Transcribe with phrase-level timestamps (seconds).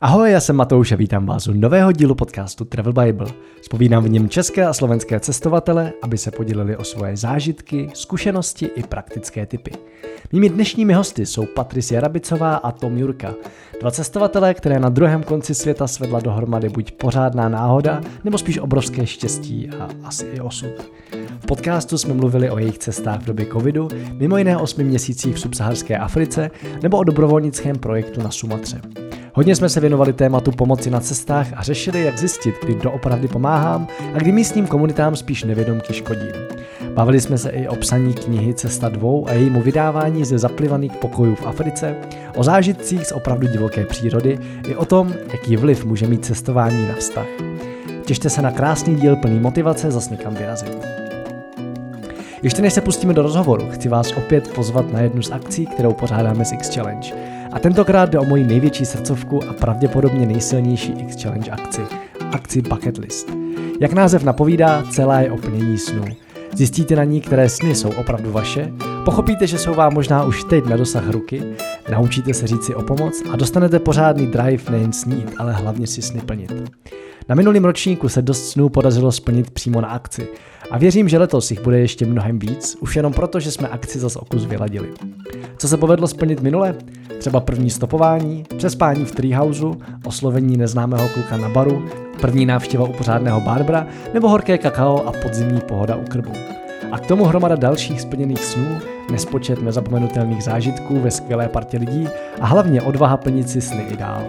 [0.00, 3.26] Ahoj, já jsem Matouš a vítám vás u nového dílu podcastu Travel Bible.
[3.62, 8.82] Spovídám v něm české a slovenské cestovatele, aby se podělili o svoje zážitky, zkušenosti i
[8.82, 9.70] praktické typy.
[10.32, 13.34] Mými dnešními hosty jsou Patricia Rabicová a Tom Jurka,
[13.80, 19.06] dva cestovatelé, které na druhém konci světa svedla dohromady buď pořádná náhoda, nebo spíš obrovské
[19.06, 20.90] štěstí a asi i osud.
[21.40, 25.40] V podcastu jsme mluvili o jejich cestách v době covidu, mimo jiné 8 měsících v
[25.40, 26.50] subsaharské Africe
[26.82, 28.80] nebo o dobrovolnickém projektu na Sumatře.
[29.36, 33.88] Hodně jsme se věnovali tématu pomoci na cestách a řešili, jak zjistit, kdy doopravdy pomáhám
[34.14, 36.32] a kdy místním komunitám spíš nevědomky škodím.
[36.94, 41.34] Bavili jsme se i o psaní knihy Cesta dvou a jejímu vydávání ze zaplivaných pokojů
[41.34, 41.94] v Africe,
[42.36, 46.94] o zážitcích z opravdu divoké přírody i o tom, jaký vliv může mít cestování na
[46.94, 47.26] vztah.
[48.04, 50.86] Těšte se na krásný díl plný motivace zas někam vyrazit.
[52.42, 55.92] Ještě než se pustíme do rozhovoru, chci vás opět pozvat na jednu z akcí, kterou
[55.92, 57.35] pořádáme s X Challenge.
[57.56, 61.82] A tentokrát jde o moji největší srdcovku a pravděpodobně nejsilnější X Challenge akci,
[62.32, 63.30] akci Bucket List.
[63.80, 66.04] Jak název napovídá, celá je o plnění snů.
[66.54, 68.72] Zjistíte na ní, které sny jsou opravdu vaše,
[69.04, 71.42] pochopíte, že jsou vám možná už teď na dosah ruky,
[71.92, 76.02] naučíte se říct si o pomoc a dostanete pořádný drive nejen snít, ale hlavně si
[76.02, 76.52] sny plnit.
[77.28, 80.28] Na minulém ročníku se dost snů podařilo splnit přímo na akci
[80.70, 83.98] a věřím, že letos jich bude ještě mnohem víc, už jenom proto, že jsme akci
[83.98, 84.88] zas okus vyladili.
[85.58, 86.74] Co se povedlo splnit minule?
[87.18, 91.84] Třeba první stopování, přespání v treehouseu, oslovení neznámého kluka na baru,
[92.20, 96.32] první návštěva u pořádného Barbara nebo horké kakao a podzimní pohoda u krbu.
[96.92, 98.78] A k tomu hromada dalších splněných snů,
[99.10, 102.08] nespočet nezapomenutelných zážitků ve skvělé partě lidí
[102.40, 104.22] a hlavně odvaha plnit si sny i dál.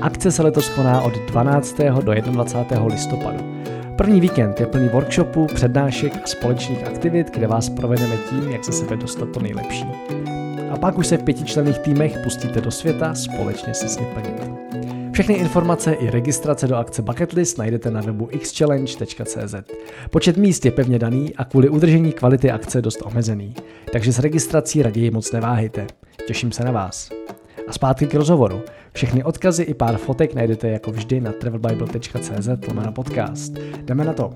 [0.00, 1.76] Akce se letos koná od 12.
[2.04, 2.86] do 21.
[2.86, 3.59] listopadu.
[4.00, 8.72] První víkend je plný workshopů, přednášek a společných aktivit, kde vás provedeme tím, jak se
[8.72, 9.84] sebe dostat to nejlepší.
[10.70, 14.50] A pak už se v pětičlenných týmech pustíte do světa společně se sny plnit.
[15.12, 19.54] Všechny informace i registrace do akce Bucketlist najdete na webu xchallenge.cz.
[20.10, 23.54] Počet míst je pevně daný a kvůli udržení kvality akce dost omezený,
[23.92, 25.86] takže s registrací raději moc neváhejte.
[26.26, 27.19] Těším se na vás.
[27.70, 28.62] A zpátky k rozhovoru.
[28.92, 33.52] Všechny odkazy i pár fotek najdete jako vždy na travelbible.cz na podcast.
[33.82, 34.34] Jdeme na to.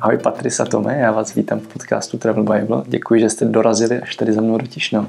[0.00, 2.82] Ahoj Patrisa Tome, já vás vítám v podcastu Travel Bible.
[2.86, 5.08] Děkuji, že jste dorazili až tady za mnou do Tišnova.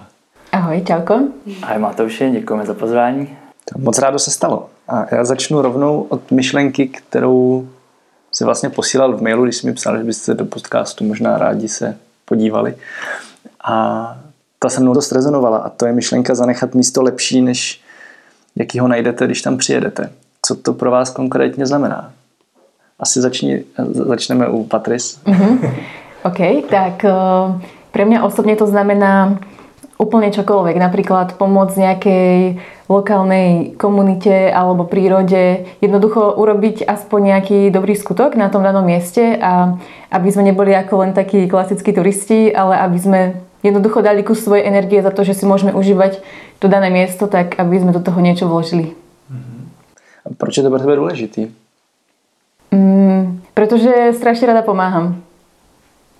[0.51, 1.19] Ahoj, čauko.
[1.61, 3.37] Ahoj Matouši, děkujeme za pozvání.
[3.73, 4.69] To moc rádo se stalo.
[4.87, 7.67] A já začnu rovnou od myšlenky, kterou
[8.31, 11.69] si vlastně posílal v mailu, když jsi mi psal, že byste do podcastu možná rádi
[11.69, 12.75] se podívali.
[13.63, 14.17] A
[14.59, 17.81] ta se mnou dost rezonovala a to je myšlenka zanechat místo lepší, než
[18.55, 20.09] jaký ho najdete, když tam přijedete.
[20.41, 22.11] Co to pro vás konkrétně znamená?
[22.99, 25.19] Asi začni, začneme u Patris.
[25.25, 25.73] Mm-hmm.
[26.23, 27.55] OK, tak uh,
[27.95, 29.39] pre mňa osobne to znamená
[29.99, 30.75] úplne čokoľvek.
[30.75, 32.59] Napríklad pomôcť nejakej
[32.91, 35.67] lokálnej komunite alebo prírode.
[35.79, 39.79] Jednoducho urobiť aspoň nejaký dobrý skutok na tom danom mieste a
[40.11, 43.19] aby sme neboli ako len takí klasickí turisti, ale aby sme
[43.63, 46.23] jednoducho dali kus svojej energie za to, že si môžeme užívať
[46.59, 48.95] to dané miesto, tak aby sme do toho niečo vložili.
[50.25, 51.47] A proč je to pro tebe důležitý?
[52.71, 55.21] Mm, pretože strašne rada pomáham.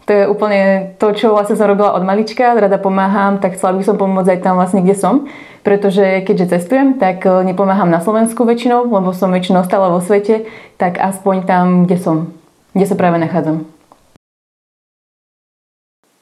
[0.09, 3.85] To je úplne to, čo vlastne som robila od malička, rada pomáham, tak chcela by
[3.85, 5.29] som pomôcť aj tam vlastne, kde som.
[5.61, 10.49] Pretože keďže cestujem, tak e, nepomáham na Slovensku väčšinou, lebo som väčšinou stále vo svete,
[10.81, 12.33] tak aspoň tam, kde som,
[12.73, 13.69] kde sa práve nachádzam.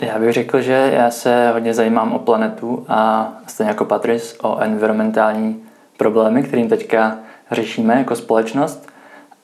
[0.02, 4.60] Já bych řekl, že já se hodně zajímám o planetu a stejně jako Patris o
[4.60, 5.64] environmentální
[5.98, 7.18] problémy, kterým teďka
[7.52, 8.88] řešíme jako společnost.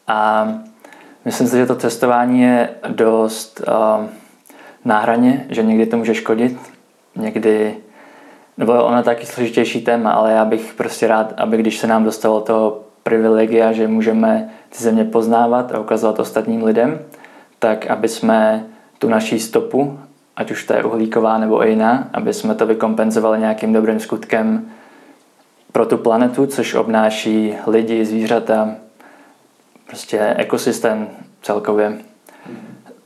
[0.07, 0.47] A
[1.25, 4.05] myslím si, že to cestování je dost uh,
[4.85, 6.57] na hraně, že někdy to může škodit,
[7.15, 7.77] někdy,
[8.57, 12.03] nebo ono je taky složitější téma, ale já bych prostě rád, aby když se nám
[12.03, 16.99] dostalo toho privilegia, že můžeme ty země poznávat a ukazovat ostatním lidem,
[17.59, 18.65] tak aby jsme
[18.99, 19.99] tu naší stopu
[20.35, 24.71] ať už to je uhlíková nebo jiná, aby jsme to vykompenzovali nějakým dobrým skutkem
[25.71, 28.75] pro tu planetu, což obnáší lidi, zvířata,
[29.87, 31.07] prostě ekosystém
[31.41, 31.97] celkově.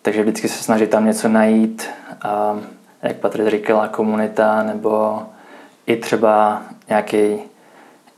[0.02, 1.90] Takže vždycky se snaží tam něco najít,
[2.22, 2.60] a,
[3.04, 5.22] jak Patrik říkala, komunita nebo
[5.88, 7.40] i třeba nějaký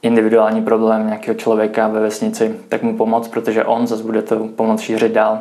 [0.02, 4.82] individuální problém nějakého člověka ve vesnici, tak mu pomoct, protože on zase bude to pomoct
[4.82, 5.40] šířit dál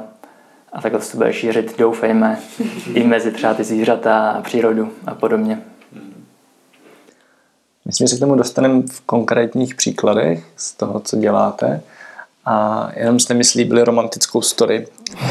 [0.73, 2.39] a takhle se to bude šířit, doufejme,
[2.95, 5.63] i mezi třeba ty zvířata a přírodu a podobně.
[7.85, 11.83] Myslím, že se k tomu dostaneme v konkrétních příkladech z toho, co děláte,
[12.49, 14.87] a jenom jste mi slíbili romantickou story.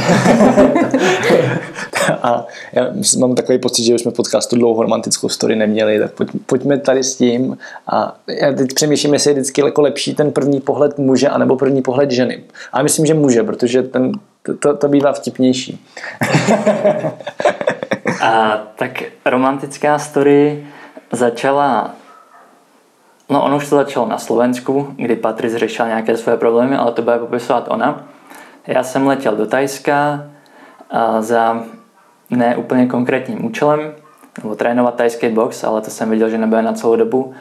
[2.24, 2.88] a já
[3.19, 7.04] mám takový pocit, že už jsme podcastu dlouho romantickou story neměli, tak pojď, pojďme tady
[7.04, 7.58] s tím.
[7.88, 11.81] A já teď přemýšlím, jestli je vždycky jako lepší ten první pohled muže anebo první
[11.81, 12.44] pohled ženy.
[12.74, 14.12] A myslím, že muže, protože ten,
[14.60, 15.86] to, to bývá vtipnější.
[18.22, 20.68] a tak romantická story
[21.12, 21.96] začala
[23.30, 27.02] No ono už to začalo na Slovensku, kdy Patrice řešila nějaké své problémy, ale to
[27.02, 28.04] bude popisovat ona.
[28.68, 30.24] Já jsem letěl do Tajska
[31.20, 31.64] za
[32.30, 33.94] neúplně konkrétním účelem,
[34.44, 37.34] nebo trénovat tajský box, ale to jsem viděl, že nebude na celou dobu.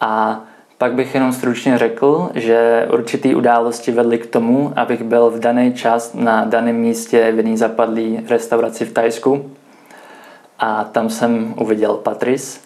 [0.00, 0.40] A
[0.78, 5.74] pak bych jenom stručně řekl, že určitý události vedly k tomu, abych byl v daný
[5.74, 9.50] čas na daném místě v jedné zapadlý restauraci v Tajsku.
[10.58, 12.60] A tam jsem uviděl Patrice.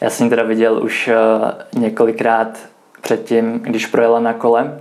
[0.00, 1.18] Já jsem teda viděl už eh,
[1.78, 2.58] několikrát
[3.00, 4.80] předtím, když projela na kole.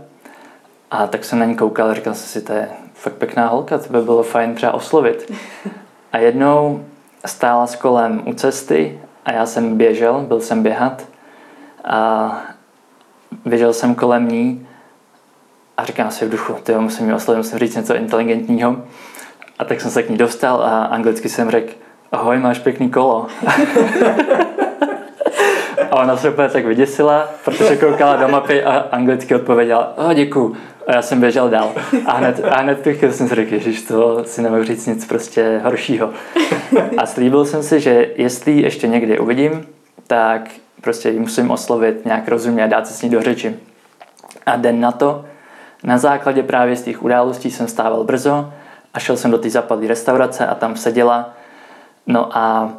[0.92, 3.78] A tak jsem na ní koukal a říkal jsem si, to je fakt pěkná holka,
[3.78, 5.32] to by bylo fajn třeba oslovit.
[6.14, 6.86] A jednou
[7.26, 11.06] stála s kolem u cesty a já jsem běžel, byl jsem běhat
[11.84, 12.32] a
[13.46, 14.68] běžel jsem kolem ní
[15.78, 18.82] a říkám si v duchu, ty musím ji oslovit, musím říct něco inteligentního.
[19.60, 21.74] A tak jsem se k ní dostal a anglicky jsem řekl,
[22.12, 23.28] ahoj, máš pěkný kolo.
[25.92, 30.56] a ona se úplně tak vyděsila, protože koukala do mapy a anglicky odpověděla, oh, děkuju.
[30.88, 31.72] A já jsem běžel dál.
[32.06, 35.62] A hned, a hned bych jsem si řekl, že to si nemohu říct nic prostě
[35.64, 36.10] horšího.
[36.98, 39.68] A slíbil jsem si, že jestli ještě někdy uvidím,
[40.08, 40.42] tak
[40.82, 43.56] prostě ji musím oslovit nějak rozumně a dát se s ní do řeči.
[44.46, 45.26] A den na to,
[45.84, 48.54] na základě právě z těch událostí jsem stával brzo
[48.94, 51.30] a šel jsem do té zapadlé restaurace a tam seděla.
[52.08, 52.74] No a,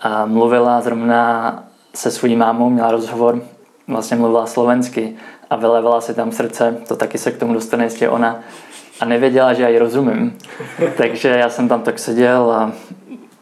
[0.00, 1.64] a mluvila zrovna
[1.94, 3.42] se svojí mámou, měla rozhovor,
[3.88, 5.16] vlastně mluvila slovensky
[5.50, 8.40] a vylevala si tam srdce, to taky se k tomu dostane jistě ona
[9.00, 10.38] a nevěděla, že já ji rozumím.
[10.96, 12.72] Takže já jsem tam tak seděl a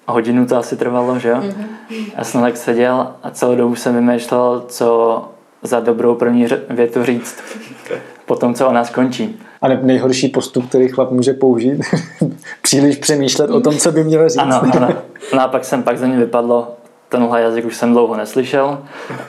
[0.07, 1.37] hodinu to asi trvalo, že jo?
[1.37, 2.05] Mm-hmm.
[2.19, 5.23] Já jsem tak seděl a celou dobu jsem vymýšlel, co
[5.63, 7.39] za dobrou první větu říct.
[8.27, 9.41] Potom, co ona skončí.
[9.63, 11.81] A nejhorší postup, který chlap může použít,
[12.63, 14.39] příliš přemýšlet o tom, co by měl říct.
[14.39, 14.89] Ano, ano.
[15.35, 16.77] No a pak jsem pak za ní vypadlo,
[17.13, 18.79] tenhle jazyk už jsem dlouho neslyšel.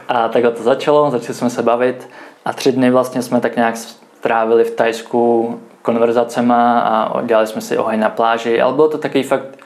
[0.07, 2.09] A takhle to začalo, začali jsme se bavit
[2.45, 7.77] a tři dny vlastně jsme tak nějak strávili v Tajsku konverzacema a dělali jsme si
[7.77, 9.59] oheň na pláži, ale bylo to takový fakt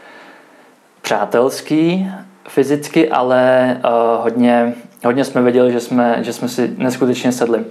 [1.01, 2.11] přátelský
[2.47, 4.73] fyzicky, ale uh, hodně,
[5.05, 7.65] hodně jsme věděli, že jsme, že jsme si neskutečně sedli.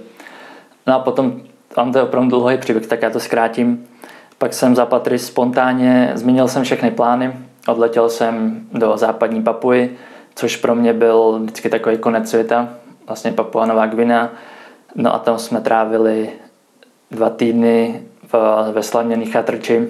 [0.87, 1.41] No a potom,
[1.75, 3.87] tam to je opravdu dlouhý příběh, tak já to zkrátím.
[4.37, 7.33] Pak jsem za Patry spontánně, změnil jsem všechny plány,
[7.67, 9.97] odletěl jsem do západní Papuji,
[10.37, 12.69] což pro mě byl vždycky takový konec světa,
[13.07, 14.29] vlastně Papua Nová Gvina.
[14.95, 16.29] No a tam jsme trávili
[17.11, 18.01] dva týdny
[18.33, 18.33] v,
[18.71, 19.89] ve slavněný chatrči,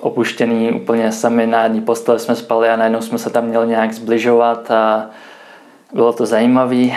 [0.00, 3.92] opuštěný úplně sami na jedné postele jsme spali a najednou jsme se tam měli nějak
[3.92, 5.10] zbližovat a
[5.92, 6.76] bylo to zajímavé.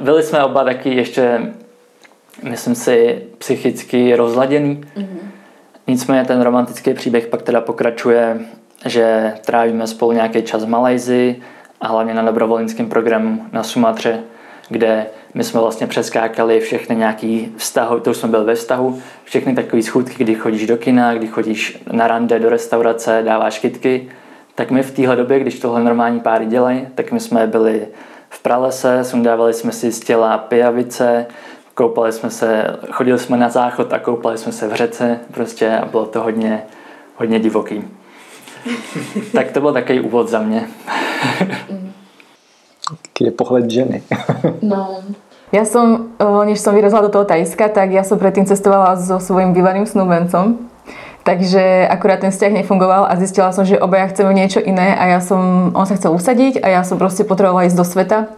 [0.00, 1.52] Byli jsme oba taky ještě,
[2.42, 4.80] myslím si, psychicky rozladěný.
[4.96, 5.18] Mm-hmm.
[5.86, 8.40] Nicméně ten romantický příběh pak teda pokračuje,
[8.86, 11.36] že trávíme spolu nějaký čas v Malajzi
[11.80, 14.20] a hlavně na dobrovolnickém programu na Sumatře,
[14.68, 19.54] kde my jsme vlastně přeskákali všechny nějaký vztahy, to už jsme byli ve vztahu, všechny
[19.54, 24.08] takové schůdky, kdy chodíš do kina, kdy chodíš na rande, do restaurace, dáváš kytky,
[24.54, 27.88] tak my v téhle době, když tohle normální páry dělají, tak my jsme byli
[28.30, 31.26] v pralese, sundávali jsme si z těla pijavice,
[31.74, 35.84] koupali jsme se, chodili jsme na záchod a koupali jsme se v řece prostě a
[35.84, 36.62] bylo to hodně,
[37.16, 37.97] hodně divoký.
[39.32, 40.68] tak to byl takový úvod za mě.
[42.90, 44.02] Jaký je pohled ženy.
[44.62, 45.02] no.
[45.48, 46.12] Ja som,
[46.44, 50.60] než som vyrazila do toho Tajska, tak ja som predtým cestovala so svojím bývalým snúbencom.
[51.24, 55.20] Takže akurát ten vzťah nefungoval a zistila som, že obaja chceme niečo iné a ja
[55.24, 58.28] som, on sa chcel usadiť a ja som proste potrebovala ísť do sveta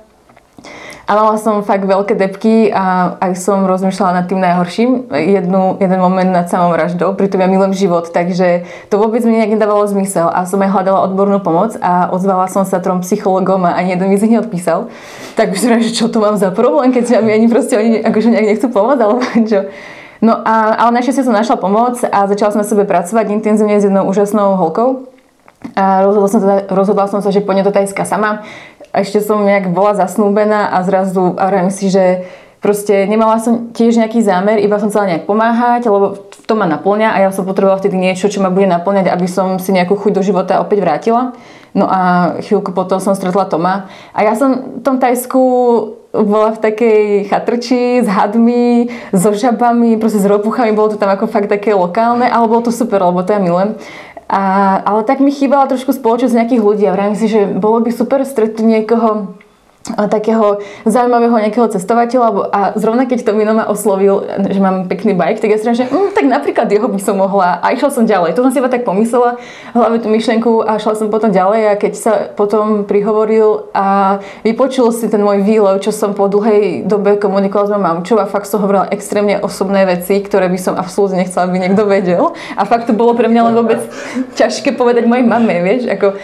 [1.06, 5.10] a mala som fakt veľké depky a aj som rozmýšľala nad tým najhorším.
[5.10, 9.56] Jednu, jeden moment nad samou vraždou, pritom ja milujem život, takže to vôbec mi nejak
[9.56, 13.74] nedávalo zmysel a som aj hľadala odbornú pomoc a ozvala som sa trom psychologom a
[13.74, 14.92] ani jeden mi z nich neodpísal.
[15.34, 18.46] Tak už že čo to mám za problém, keď mi ani proste oni akože nejak
[18.56, 19.66] nechcú pomôcť, alebo čo.
[20.20, 23.88] No a, ale našťastie som našla pomoc a začala som na sebe pracovať intenzívne s
[23.88, 25.08] jednou úžasnou holkou.
[25.76, 28.44] A rozhodla som, sa, rozhodla som sa, že pôjdem do Tajska sama
[28.90, 32.26] a ešte som nejak bola zasnúbená a zrazu a hovorím si, že
[32.60, 37.16] proste nemala som tiež nejaký zámer, iba som chcela nejak pomáhať, lebo to ma naplňa
[37.16, 40.12] a ja som potrebovala vtedy niečo, čo ma bude naplňať, aby som si nejakú chuť
[40.12, 41.32] do života opäť vrátila.
[41.70, 43.86] No a chvíľku potom som stretla Toma.
[44.10, 45.38] A ja som v tom Tajsku
[46.10, 51.30] bola v takej chatrči s hadmi, so žabami, proste s ropuchami, bolo to tam ako
[51.30, 53.78] fakt také lokálne, ale bolo to super, lebo to ja milujem.
[54.30, 57.90] A, ale tak mi chýbala trošku spoločnosť nejakých ľudí a vravím si, že bolo by
[57.90, 59.34] super stretnúť niekoho,
[59.80, 65.40] takého zaujímavého nejakého cestovateľa a zrovna keď to Mino ma oslovil, že mám pekný bike,
[65.40, 68.36] tak ja si že mm, tak napríklad jeho by som mohla a išla som ďalej.
[68.36, 69.40] To som si iba tak pomyslela,
[69.72, 74.92] hlavne tú myšlenku a šla som potom ďalej a keď sa potom prihovoril a vypočul
[74.92, 78.52] si ten môj výlev, čo som po dlhej dobe komunikovala s mojou mamčou a fakt
[78.52, 82.36] som hovorila extrémne osobné veci, ktoré by som absolútne nechcela, aby niekto vedel.
[82.52, 83.80] A fakt to bolo pre mňa len vôbec
[84.36, 86.20] ťažké povedať mojej mame, vieš, ako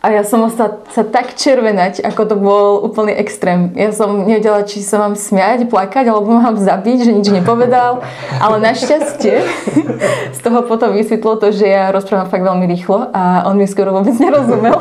[0.00, 3.68] a ja som sa, sa tak červenať, ako to bol úplný extrém.
[3.76, 8.00] Ja som nevedela, či sa mám smiať, plakať, alebo mám zabiť, že nič nepovedal.
[8.40, 9.44] Ale našťastie
[10.36, 13.92] z toho potom vysvetlo to, že ja rozprávam fakt veľmi rýchlo a on mi skoro
[13.92, 14.80] vôbec nerozumel.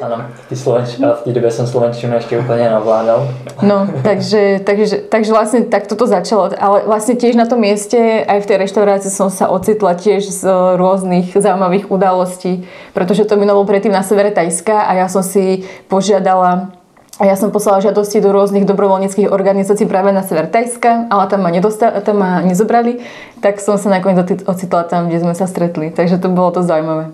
[0.00, 0.16] Ano,
[0.48, 3.28] ty slovenč, a v té době jsem slovenčinu ještě úplně navládal.
[3.62, 6.48] No, takže, takže, takže vlastne tak toto začalo.
[6.56, 10.48] Ale vlastne tiež na tom mieste, aj v tej reštaurácii som sa ocitla tiež z
[10.80, 12.64] rôznych zaujímavých udalostí,
[12.96, 16.72] pretože to minulо predtým na severe Tajska a ja som si požiadala
[17.20, 21.44] a ja som poslala žiadosti do rôznych dobrovoľníckých organizácií práve na sever Tajska, ale tam
[21.44, 23.04] ma, nedostali, tam ma nezobrali,
[23.44, 25.92] tak som sa nakoniec ocitla tam, kde sme sa stretli.
[25.92, 27.12] Takže to bolo to zaujímavé.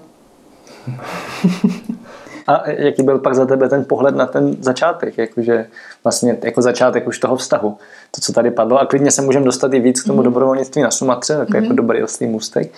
[2.47, 5.67] A jaký byl pak za tebe ten pohled na ten začátek, jakože
[6.05, 7.77] vlastně jako začátek už toho vztahu,
[8.11, 8.79] to, co tady padlo.
[8.79, 10.25] A klidně se můžeme dostat i víc k tomu mm.
[10.25, 11.57] dobrovolnictví na Sumatře, tak mm.
[11.57, 12.73] jako dobrý oslý můstek.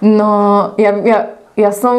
[0.00, 1.18] No, ja, ja,
[1.60, 1.96] ja som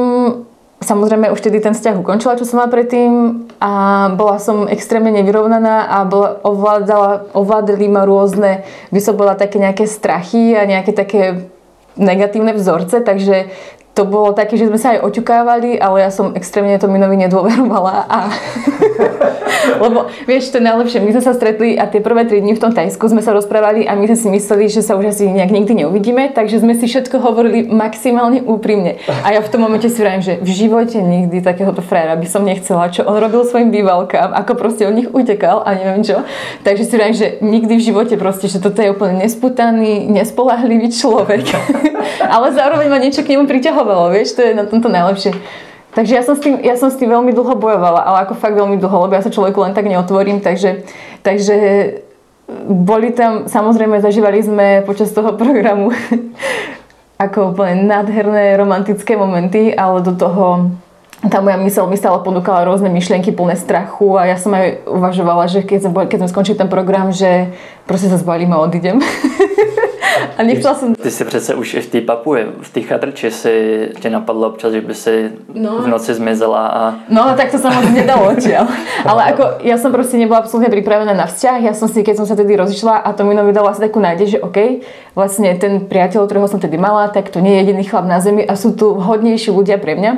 [0.82, 3.72] samozrejme už tedy ten vzťah ukončila, čo som mala predtým a
[4.18, 9.86] bola som extrémne nevyrovnaná a bola, ovládala, ovládali ma rôzne, by som bola také nejaké
[9.86, 11.46] strachy a nejaké také
[11.94, 13.54] negatívne vzorce, takže
[13.92, 18.08] to bolo také, že sme sa aj oťukávali, ale ja som extrémne to Minovi nedôverovala.
[18.08, 18.20] A...
[19.84, 21.04] Lebo vieš, to je najlepšie.
[21.04, 23.86] My sme sa stretli a tie prvé 3 dní v tom Tajsku sme sa rozprávali
[23.86, 26.88] a my sme si mysleli, že sa už asi nejak nikdy neuvidíme, takže sme si
[26.88, 28.98] všetko hovorili maximálne úprimne.
[29.28, 32.48] A ja v tom momente si vravím, že v živote nikdy takéhoto fréra by som
[32.48, 36.24] nechcela, čo on robil svojim bývalkám, ako proste od nich utekal a neviem čo.
[36.64, 41.46] Takže si vravím, že nikdy v živote proste, že toto je úplne nesputaný, nespolahlivý človek.
[42.36, 45.36] ale zároveň ma niečo k nemu priťahovalo vyhovelo, vieš, to je na tomto najlepšie.
[45.92, 48.56] Takže ja som, s tým, ja som s tým veľmi dlho bojovala, ale ako fakt
[48.56, 50.88] veľmi dlho, lebo ja sa človeku len tak neotvorím, takže,
[51.20, 51.56] takže
[52.72, 55.92] boli tam, samozrejme zažívali sme počas toho programu
[57.20, 60.74] ako úplne nádherné romantické momenty, ale do toho
[61.22, 65.46] tá moja mysel mi stále ponúkala rôzne myšlienky plné strachu a ja som aj uvažovala,
[65.46, 67.54] že keď sme, keď sme skončili ten program, že
[67.86, 68.98] proste sa zbalím a odídem.
[70.38, 70.96] A nechtěla jsem...
[70.96, 74.74] Ty si přece už i v té papuje, v té chatrči si tě napadlo občas,
[74.74, 75.82] že by si no.
[75.82, 76.94] v noci zmizela a...
[77.10, 78.68] No, tak to sa moc nedalo odtiaľ.
[79.06, 81.58] Ale ako, ja som proste nebola absolútne pripravená na vzťah.
[81.64, 84.38] Ja som si, keď som sa tedy rozišla a to mi vydalo asi takú nádej,
[84.38, 84.84] že OK,
[85.16, 88.44] vlastne ten priateľ, ktorého som tedy mala, tak to nie je jediný chlap na zemi
[88.46, 90.14] a sú tu hodnejší ľudia pre mňa.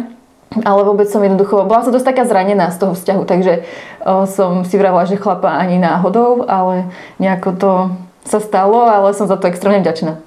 [0.61, 3.65] Ale vôbec som jednoducho, bola som dosť taká zranená z toho vzťahu, takže
[4.05, 7.71] o, som si vravila, že chlapa ani náhodou, ale nejako to
[8.25, 10.17] sa stalo, ale jsem za to extrémně vďačná.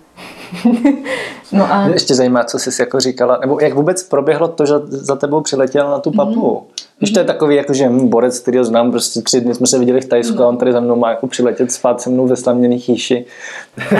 [1.53, 1.87] no a...
[1.87, 5.91] Ještě zajímá, co jsi jako říkala, nebo jak vůbec proběhlo to, že za tebou přiletěl
[5.91, 6.61] na tu papu.
[6.61, 6.76] Mm.
[7.01, 9.79] Víš, to je takový jako, že borec, který ho znám, prostě tři dny jsme se
[9.79, 12.37] viděli v Tajsku a on tady za mnou má jako přiletět spát se mnou ve
[12.37, 13.25] slaměný chýši.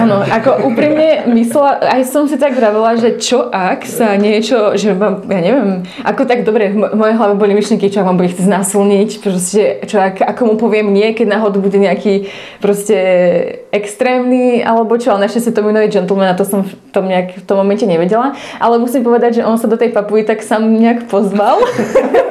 [0.03, 4.97] Ano, jako úprimne myslela, aj som si tak vravila, že čo ak sa niečo, že
[4.97, 8.33] mám, ja neviem, ako tak dobre, v mojej hlave boli myšlenky, čo ak mám bude
[8.33, 12.33] chcieť znásilniť, proste, čo ak, ako mu poviem nie, keď náhodou bude nejaký
[12.65, 12.97] proste
[13.77, 17.37] extrémny, alebo čo, ale našťastie to mi nový gentleman a to som v tom, nejak,
[17.37, 20.65] v tom momente nevedela, ale musím povedať, že on sa do tej papuji tak sám
[20.65, 21.61] nejak pozval.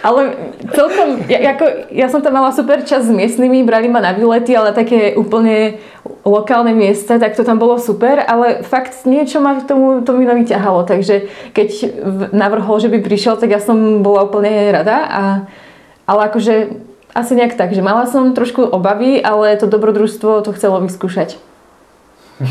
[0.00, 0.36] ale
[0.72, 4.54] celkom, ja, ako, ja som tam mala super čas s miestnymi, brali ma na výlety,
[4.54, 5.82] ale také úplne
[6.24, 10.46] lokálne miesta, tak to tam bolo super, ale fakt niečo ma k tomu, to mi
[10.46, 11.68] ťahalo, takže keď
[12.30, 15.22] navrhol, že by prišiel, tak ja som bola úplne rada, a,
[16.06, 16.70] ale akože
[17.10, 21.36] asi nejak tak, že mala som trošku obavy, ale to dobrodružstvo to chcelo vyskúšať.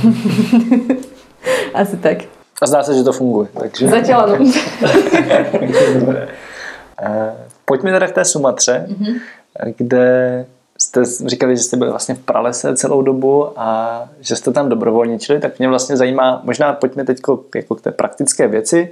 [1.80, 2.28] asi tak.
[2.60, 3.48] A zdá se, že to funguje.
[3.56, 3.88] Takže...
[3.88, 4.36] Zatiaľ áno.
[7.02, 7.34] Eh,
[7.66, 9.20] pojďme teda k té Sumatře, mm-hmm.
[9.78, 10.46] kde
[10.80, 15.40] jste říkali, že jste byli vlastně v pralese celou dobu a že jste tam dobrovolničili,
[15.40, 17.18] tak mě vlastně zajímá, možná pojďme teď
[17.56, 18.92] jako k té praktické věci,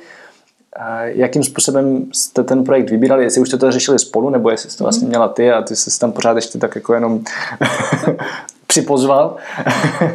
[1.03, 4.77] jakým způsobem jste ten projekt vybírali, jestli už jste to řešili spolu, nebo jestli jste
[4.77, 5.09] to vlastně mhm.
[5.09, 7.19] měla ty a ty jsi tam pořád ještě tak jako jenom
[8.67, 9.35] připozval.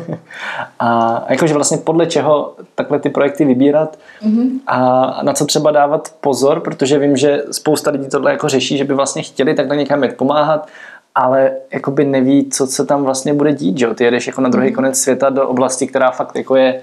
[0.79, 4.51] a jakože vlastně podle čeho takhle ty projekty vybírat mm-hmm.
[4.67, 8.85] a na co třeba dávat pozor, protože vím, že spousta lidí tohle jako řeší, že
[8.85, 10.69] by vlastně chtěli takhle někam jít pomáhat,
[11.15, 14.69] ale jakoby neví, co se tam vlastně bude dít, že Ty jedeš jako na druhý
[14.69, 14.75] mm-hmm.
[14.75, 16.81] konec světa do oblasti, která fakt jako je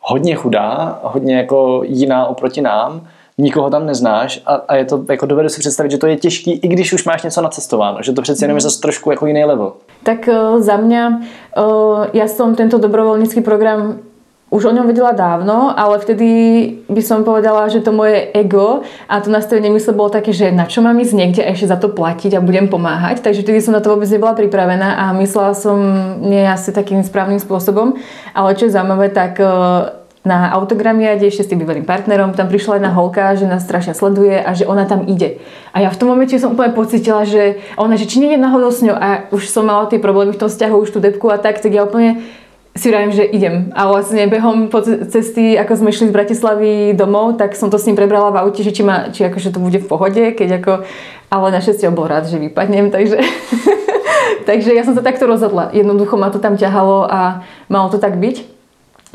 [0.00, 3.06] hodně chudá, hodně jako jiná oproti nám,
[3.38, 6.52] nikoho tam neznáš a, a je to, jako dovedu si představit, že to je těžký,
[6.52, 9.44] i když už máš něco nacestováno, že to přece jenom je zase trošku jako jiný
[9.44, 9.72] level.
[10.02, 11.20] Tak uh, za mňa,
[11.60, 14.00] uh, ja som tento dobrovoľnícky program
[14.50, 16.28] už o ňom vedela dávno, ale vtedy
[16.90, 20.66] by som povedala, že to moje ego a to nastavenie mysle bolo také, že na
[20.66, 23.22] čo mám ísť niekde a ešte za to platiť a budem pomáhať.
[23.22, 25.78] Takže vtedy som na to vôbec nebola pripravená a myslela som
[26.18, 27.94] nie asi takým správnym spôsobom.
[28.34, 29.38] Ale čo je zaujímavé, tak
[30.20, 34.36] na autogramiade ešte s tým bývalým partnerom, tam prišla jedna holka, že nás strašne sleduje
[34.36, 35.40] a že ona tam ide.
[35.72, 38.68] A ja v tom momente som úplne pocitila, že ona, že či nie je náhodou
[38.68, 41.40] s ňou a už som mala tie problémy v tom vzťahu, už tú depku a
[41.40, 42.20] tak, tak ja úplne
[42.76, 43.72] si vravím, že idem.
[43.74, 47.86] A vlastne behom po cesty, ako sme šli z Bratislavy domov, tak som to s
[47.86, 50.72] ním prebrala v aute, že či, ma, či akože to bude v pohode, keď ako...
[51.30, 53.18] Ale našťastie bol rád, že vypadnem, takže...
[54.48, 55.70] takže ja som sa takto rozhodla.
[55.74, 58.36] Jednoducho ma to tam ťahalo a malo to tak byť.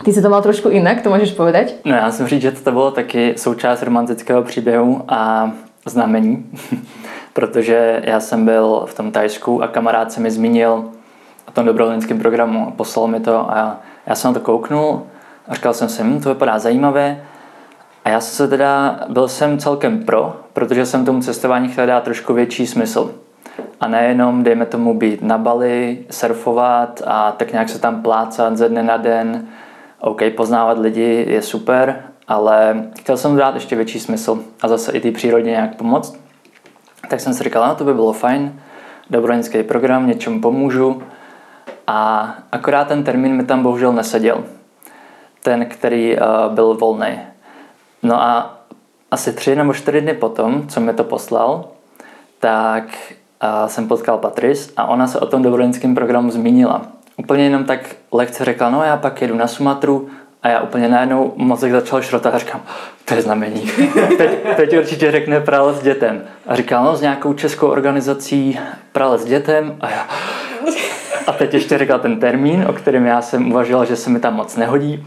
[0.04, 1.74] Ty si to mal trošku jinak, to můžeš povedať?
[1.86, 5.52] No já jsem říct, že to bylo taky součást romantického příběhu a
[5.86, 6.46] znamení,
[7.34, 10.84] protože já jsem byl v tom Tajsku a kamarád se mi zmínil
[11.48, 15.04] o tom dobrovolnickém programu, poslal mi to a já, já jsem na to kouknul
[15.48, 17.22] a říkal jsem si, hm, to vypadá zajímavé.
[18.06, 22.04] A já jsem se teda, byl jsem celkem pro, protože jsem tomu cestování chtěl dát
[22.04, 23.16] trošku větší smysl.
[23.80, 28.70] A nejenom, dejme tomu, být na Bali, surfovat a tak nějak se tam plácat ze
[28.70, 29.48] dne na den,
[30.00, 35.00] OK, poznávat lidi je super, ale chtěl jsem dát ještě větší smysl a zase i
[35.00, 36.20] té přírodě nějak pomoct.
[37.10, 38.60] Tak jsem si říkal, no to by bylo fajn,
[39.10, 41.02] dobrovolnický program, něčemu pomůžu.
[41.88, 44.44] A akorát ten termín mi tam bohužel neseděl.
[45.44, 47.20] Ten, který uh, byl volný.
[48.04, 48.58] No a
[49.12, 51.66] asi tři nebo čtyři dny potom, co mi to poslal,
[52.40, 56.82] tak uh, jsem potkal Patris a ona se o tom dobrovolnickém programu zmínila
[57.18, 57.80] úplně jenom tak
[58.12, 60.10] lehce řekla, no já pak jedu na Sumatru
[60.44, 62.62] a já úplně najednou mozek začal šrotat a říkám,
[63.06, 63.72] to je znamení.
[64.18, 66.22] teď, teď určitě řekne prale s dětem.
[66.48, 68.60] A říkal, no s nějakou českou organizací
[68.92, 70.08] prale s dětem a já...
[71.28, 74.36] A teď ještě řekla ten termín, o kterém já jsem uvažoval, že se mi tam
[74.36, 75.06] moc nehodí.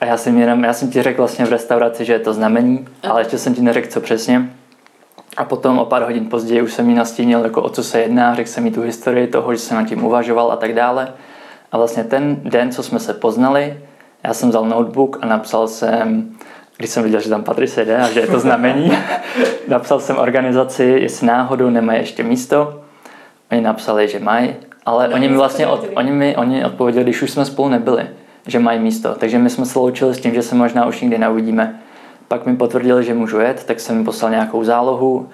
[0.00, 2.88] A já jsem, jenom, já jsem ti řekl vlastně v restauraci, že je to znamení,
[3.02, 4.50] ale ještě jsem ti neřekl, co přesně.
[5.36, 8.34] A potom o pár hodin později už jsem mi nastínil, jako o co se jedná,
[8.34, 11.12] řekl jsem mi tu historii toho, že jsem nad tím uvažoval a tak dále.
[11.72, 13.80] A vlastně ten den, co jsme se poznali,
[14.24, 16.30] já jsem vzal notebook a napsal jsem,
[16.76, 18.92] když jsem viděl, že tam Patrice jde a že je to znamení,
[19.68, 22.82] napsal jsem organizaci, jestli náhodou nemají ještě místo.
[23.52, 24.54] Oni napsali, že mají,
[24.86, 28.06] ale no, oni mi vlastně od, oni mi oni odpověděli, když už jsme spolu nebyli,
[28.46, 29.14] že mají místo.
[29.14, 31.80] Takže my jsme se loučili s tím, že se možná už nikdy neuvidíme.
[32.28, 35.28] Pak mi potvrdili, že můžu jet, tak jsem mi poslal nějakou zálohu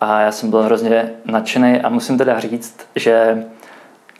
[0.00, 3.44] a já jsem byl hrozně nadšený a musím teda říct, že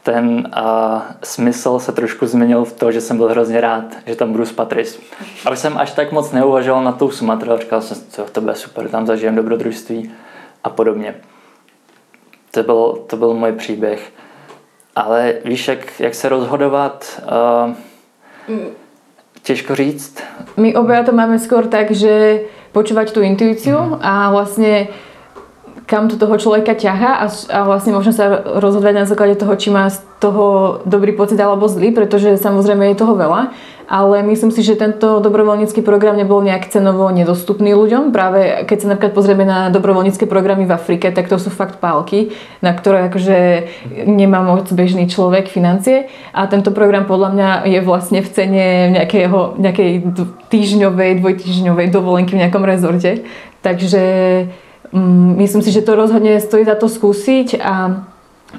[0.03, 4.33] ten a, smysl se trošku změnil v to, že jsem byl hrozně rád, že tam
[4.33, 5.01] budu s Patris.
[5.47, 8.55] A už jsem až tak moc neuvažoval na tou Sumatru, říkal jsem, co to bude
[8.55, 10.13] super, tam zažijem dobrodružství
[10.65, 11.15] a podobně.
[12.51, 14.13] To byl, to byl můj příběh.
[14.97, 17.23] Ale víš, jak, jak se rozhodovat,
[18.49, 18.61] uh,
[19.43, 20.23] těžko říct.
[20.57, 24.05] My oba to máme skôr tak, že počúvať tú intuíciu mm.
[24.05, 24.89] a vlastne
[25.91, 28.31] kam to toho človeka ťaha a, a vlastne možno sa
[28.63, 33.01] rozhodovať na základe toho, či má z toho dobrý pocit alebo zlý, pretože samozrejme je
[33.01, 33.51] toho veľa.
[33.91, 38.15] Ale myslím si, že tento dobrovoľnícky program nebol nejak cenovo nedostupný ľuďom.
[38.15, 42.31] Práve keď sa napríklad pozrieme na dobrovoľnícke programy v Afrike, tak to sú fakt pálky,
[42.63, 43.39] na ktoré akože
[44.07, 46.07] nemá moc bežný človek financie.
[46.31, 50.15] A tento program podľa mňa je vlastne v cene nejakého, nejakej
[50.55, 53.27] týždňovej, dvojtýždňovej dovolenky v nejakom rezorte.
[53.61, 54.03] Takže
[54.93, 58.10] Mm, myslím si, že to rozhodne stojí za to skúsiť a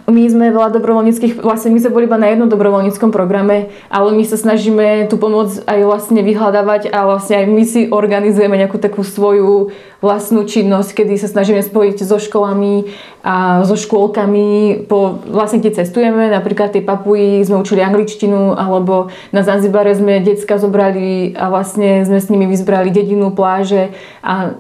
[0.07, 4.23] my sme veľa dobrovoľníckých, vlastne my sme boli iba na jednom dobrovoľníckom programe, ale my
[4.23, 9.03] sa snažíme tú pomoc aj vlastne vyhľadávať a vlastne aj my si organizujeme nejakú takú
[9.03, 12.89] svoju vlastnú činnosť, kedy sa snažíme spojiť so školami
[13.21, 19.43] a so škôlkami, po, vlastne kde cestujeme, napríklad tie papuji sme učili angličtinu, alebo na
[19.43, 23.93] Zanzibare sme decka zobrali a vlastne sme s nimi vyzbrali dedinu, pláže
[24.25, 24.55] a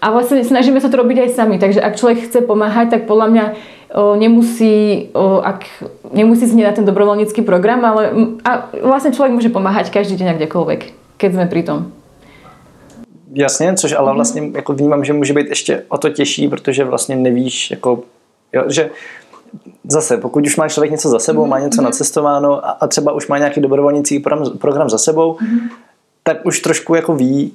[0.00, 3.26] a vlastne snažíme sa to robiť aj sami, takže ak človek chce pomáhať, tak podľa
[3.32, 3.44] mňa
[4.18, 5.08] nemusí,
[5.42, 5.64] ak,
[6.12, 8.02] nemusí znieť na ten dobrovoľnícky program, ale
[8.44, 10.80] a vlastne člověk může pomáhat každý den kdekoľvek,
[11.16, 11.92] keď jsme pri tom.
[13.32, 14.14] Jasně, což ale mhm.
[14.16, 18.00] vlastně jako vnímám, že může být ještě o to těžší, protože vlastně nevíš, jako,
[18.52, 18.90] jo, že
[19.84, 21.48] zase, pokud už má člověk něco za sebou, mm-hmm.
[21.48, 21.84] má něco mm-hmm.
[21.84, 25.38] nacestováno a, a třeba už má nějaký dobrovolnický program, program za sebou,
[26.22, 27.52] tak už trošku jako ví,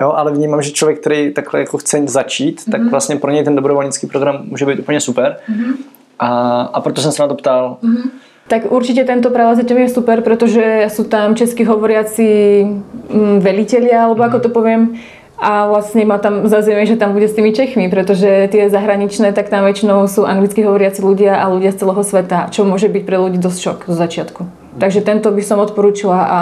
[0.00, 2.70] jo, ale vnímám, že člověk, který takhle jako chce začít, mm-hmm.
[2.70, 2.90] tak mhm.
[2.90, 5.36] vlastně pro něj ten dobrovolnický program může být úplně super.
[5.50, 5.74] Mm-hmm.
[6.18, 7.76] A, a proto jsem se na to ptal.
[7.82, 8.10] Mm-hmm.
[8.46, 14.38] Tak určite tento prelezeťom je super, pretože sú tam česky hovoriaci mm, velitelia, alebo ako
[14.38, 15.02] to poviem,
[15.36, 19.50] a vlastne ma tam zazrieme, že tam bude s tými Čechmi, pretože tie zahraničné, tak
[19.50, 23.18] tam väčšinou sú anglicky hovoriaci ľudia a ľudia z celého sveta, čo môže byť pre
[23.18, 24.40] ľudí dosť šok zo začiatku.
[24.78, 26.38] Takže tento by som odporúčila a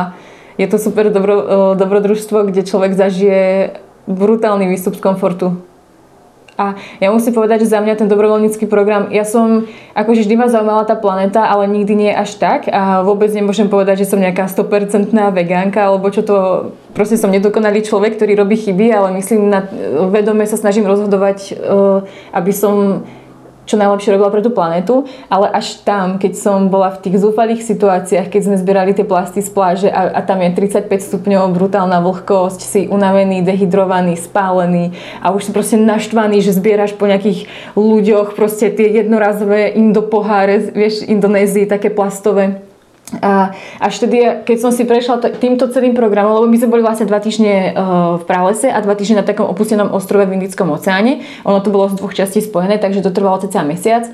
[0.58, 5.58] je to super dobro, dobrodružstvo, kde človek zažije brutálny výstup z komfortu.
[6.54, 9.66] A ja musím povedať, že za mňa ten dobrovoľnícky program, ja som,
[9.98, 14.06] akože vždy ma zaujímala tá planeta, ale nikdy nie až tak a vôbec nemôžem povedať,
[14.06, 16.36] že som nejaká 100% vegánka, alebo čo to,
[16.94, 19.66] proste som nedokonalý človek, ktorý robí chyby, ale myslím, na,
[20.14, 21.56] vedome sa snažím rozhodovať, eh,
[22.30, 23.02] aby som
[23.64, 27.64] čo najlepšie robila pre tú planetu, ale až tam, keď som bola v tých zúfalých
[27.64, 32.04] situáciách, keď sme zbierali tie plasty z pláže a, a tam je 35 stupňov, brutálna
[32.04, 34.92] vlhkosť, si unavený, dehydrovaný, spálený
[35.24, 37.48] a už si proste naštvaný, že zbieraš po nejakých
[37.78, 42.73] ľuďoch proste tie jednorazové indopoháre, vieš, Indonézii, také plastové
[43.12, 43.52] a
[43.84, 47.20] až tedy, keď som si prešla týmto celým programom, lebo my sme boli vlastne dva
[47.20, 47.72] týždne eh,
[48.16, 51.20] v pralese a dva týždne na takom opustenom ostrove v Indickom oceáne.
[51.44, 54.08] Ono to bolo z dvoch častí spojené, takže to trvalo cca mesiac.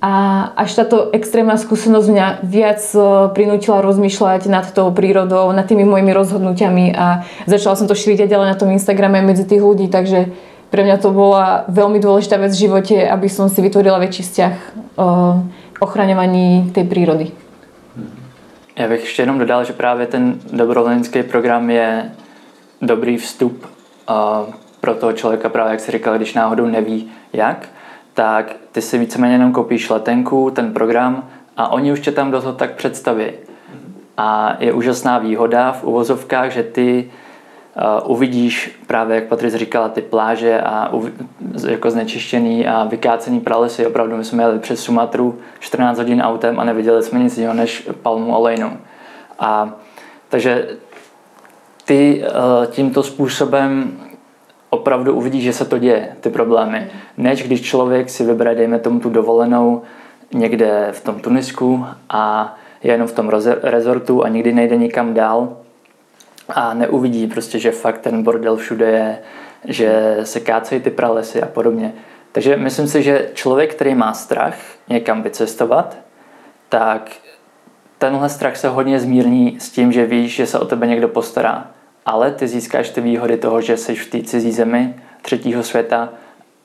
[0.00, 0.12] A
[0.56, 3.00] až táto extrémna skúsenosť mňa viac eh,
[3.36, 8.48] prinútila rozmýšľať nad tou prírodou, nad tými mojimi rozhodnutiami a začala som to šíriť ďalej
[8.48, 10.32] na tom Instagrame medzi tých ľudí, takže
[10.72, 14.54] pre mňa to bola veľmi dôležitá vec v živote, aby som si vytvorila väčší vzťah
[14.56, 17.49] eh, ochraňovaní tej prírody.
[18.80, 22.12] Já bych ještě jenom dodal, že právě ten dobrovolnický program je
[22.82, 23.66] dobrý vstup
[24.80, 27.68] pro toho člověka, právě jak si říkal, když náhodou neví jak,
[28.14, 32.40] tak ty si víceméně jenom koupíš letenku, ten program a oni už tě tam do
[32.40, 33.26] toho tak představí.
[34.16, 37.10] A je úžasná výhoda v uvozovkách, že ty
[38.04, 40.92] uvidíš právě, jak Patrice říkala, ty pláže a
[41.68, 43.86] jako znečištěný a vykácený pralesy.
[43.86, 47.88] Opravdu my jsme jeli přes Sumatru 14 hodin autem a neviděli jsme nic jiného než
[48.02, 48.70] palmu olejnou.
[49.38, 49.74] A
[50.28, 50.68] takže
[51.84, 53.98] ty uh, tímto způsobem
[54.70, 56.86] opravdu uvidíš, že se to děje, ty problémy.
[57.16, 59.82] Než když člověk si vybere, dejme tomu tu dovolenou
[60.34, 63.30] někde v tom Tunisku a je jenom v tom
[63.62, 65.56] rezortu a nikdy nejde nikam dál,
[66.54, 69.18] a neuvidí prostě, že fakt ten bordel všude je,
[69.64, 71.92] že se kácejí ty pralesy a podobně.
[72.32, 74.54] Takže myslím si, že člověk, který má strach
[74.88, 75.96] někam vycestovat,
[76.68, 77.10] tak
[77.98, 81.66] tenhle strach se hodně zmírní s tím, že víš, že se o tebe někdo postará.
[82.06, 86.08] Ale ty získáš ty výhody toho, že jsi v té cizí zemi, třetího světa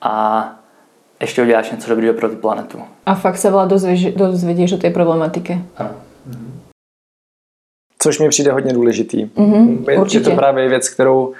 [0.02, 0.52] a
[1.20, 2.78] ještě uděláš něco dobrého pro tu planetu.
[3.06, 3.66] A fakt se veľa
[4.16, 5.60] dozvěděš o té problematiky.
[5.76, 5.90] Ano.
[7.98, 9.24] Což mi přijde hodně důležitý.
[9.24, 11.32] Mm-hmm, je to právě věc, kterou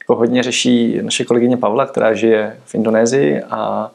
[0.00, 3.90] jako hodně řeší naše kolegyně Pavla, která žije v Indonésii a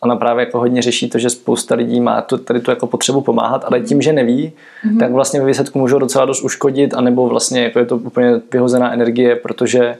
[0.00, 3.20] ona právě jako hodně řeší to, že spousta lidí má tu, tady tu jako potřebu
[3.20, 4.52] pomáhat, ale tím, že neví,
[4.86, 4.98] mm-hmm.
[4.98, 8.92] tak vlastně ve výsledku můžou docela dost uškodit, anebo vlastně jako je to úplně vyhozená
[8.92, 9.96] energie, protože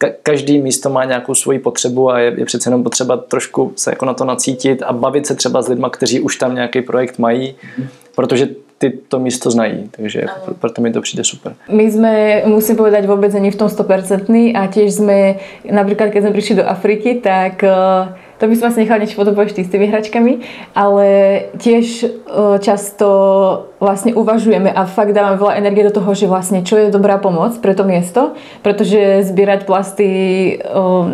[0.00, 3.90] ka- každý místo má nějakou svoji potřebu a je, je přece jenom potřeba trošku se
[3.90, 7.18] jako na to nacítit a bavit se třeba s lidmi, kteří už tam nějaký projekt
[7.18, 7.86] mají, mm-hmm.
[8.14, 11.54] protože ty to místo znají, takže jako proto mi to přijde super.
[11.68, 15.34] My jsme, musím povedať, vůbec není v tom 100% a tiež jsme,
[15.70, 19.24] například keď jsme přišli do Afriky, tak eh, to by som asi nechala niečo
[19.56, 20.44] ty s tými hračkami,
[20.76, 21.06] ale
[21.56, 22.10] tiež eh,
[22.60, 23.08] často
[23.80, 27.56] vlastne uvažujeme a fakt dávame veľa energie do toho, že vlastne čo je dobrá pomoc
[27.64, 30.60] pre to miesto, pretože zbierať plasty eh,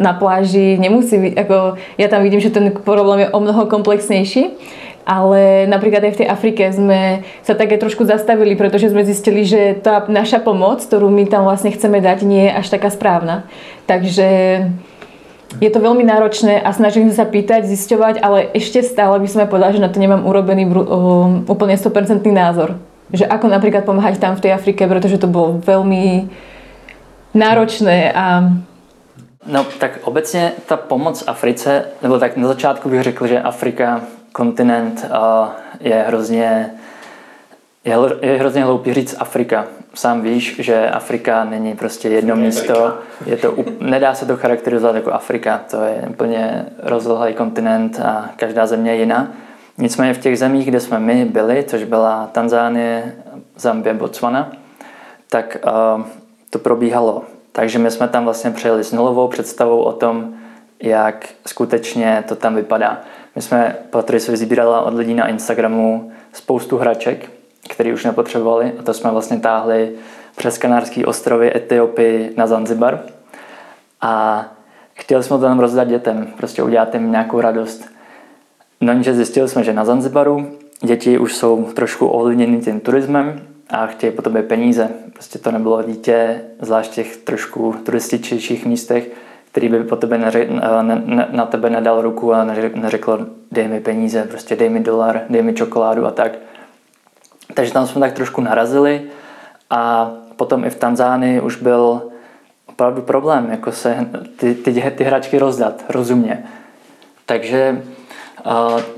[0.02, 4.50] na pláži nemusí byť, ako ja tam vidím, že ten problém je o mnoho komplexnejší
[5.02, 9.78] ale napríklad aj v tej Afrike sme sa také trošku zastavili, pretože sme zistili, že
[9.78, 13.44] tá naša pomoc, ktorú my tam vlastne chceme dať, nie je až taká správna.
[13.90, 14.28] Takže
[15.60, 19.76] je to veľmi náročné a snažím sa pýtať, zisťovať, ale ešte stále by sme povedali,
[19.76, 20.64] že na to nemám urobený
[21.44, 22.80] úplne 100% názor.
[23.12, 26.32] Že ako napríklad pomáhať tam v tej Afrike, pretože to bolo veľmi
[27.36, 28.48] náročné a
[29.46, 34.00] No tak obecně ta pomoc Africe, nebo tak na začátku bych řekl, že Afrika
[34.32, 35.06] kontinent
[35.80, 36.70] je hrozně
[37.84, 39.66] je, je hrozně hloupý říct Afrika.
[39.94, 45.12] Sám víš, že Afrika není prostě jedno místo, je to, nedá se to charakterizovat jako
[45.12, 49.32] Afrika, to je úplně rozlohlý kontinent a každá země je jiná.
[49.78, 53.14] Nicméně v těch zemích, kde jsme my byli, což byla Tanzánie,
[53.56, 54.52] Zambie, Botswana,
[55.30, 55.56] tak
[55.96, 56.02] uh,
[56.50, 57.22] to probíhalo.
[57.52, 60.34] Takže my jsme tam vlastně přijeli s nulovou představou o tom,
[60.82, 63.00] jak skutečně to tam vypadá.
[63.36, 67.30] My jsme Patrice vyzbírala od lidí na Instagramu spoustu hraček,
[67.68, 69.92] které už nepotřebovali a to jsme vlastně táhli
[70.36, 73.00] přes Kanárské ostrovy, Etiopii na Zanzibar.
[74.00, 74.44] A
[74.94, 77.84] chtěli jsme to tam rozdat dětem, prostě udělat jim nějakou radost.
[78.80, 83.40] No, že zjistili jsme, že na Zanzibaru děti už jsou trošku ovlivněny tím turismem
[83.70, 84.88] a chtějí po tobě peníze.
[85.12, 89.10] Prostě to nebylo dítě, zvlášť těch trošku turističtějších místech,
[89.52, 90.46] který by po tebe neře,
[90.82, 95.22] ne, ne, na tebe nedal ruku a neřekl dej mi peníze, prostě dej mi dolar,
[95.30, 96.32] dej mi čokoládu a tak.
[97.54, 99.02] Takže tam jsme tak trošku narazili
[99.70, 102.02] a potom i v Tanzánii už byl
[102.66, 106.44] opravdu problém, jako se ty, ty, ty hračky rozdat rozumně.
[107.26, 107.82] Takže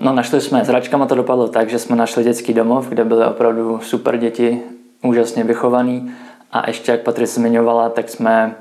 [0.00, 3.26] no, našli jsme, s hračkama to dopadlo tak, že jsme našli dětský domov, kde byly
[3.26, 4.62] opravdu super děti,
[5.02, 6.14] úžasně vychovaný
[6.52, 8.54] a ještě, jak Patry zmiňovala, tak jsme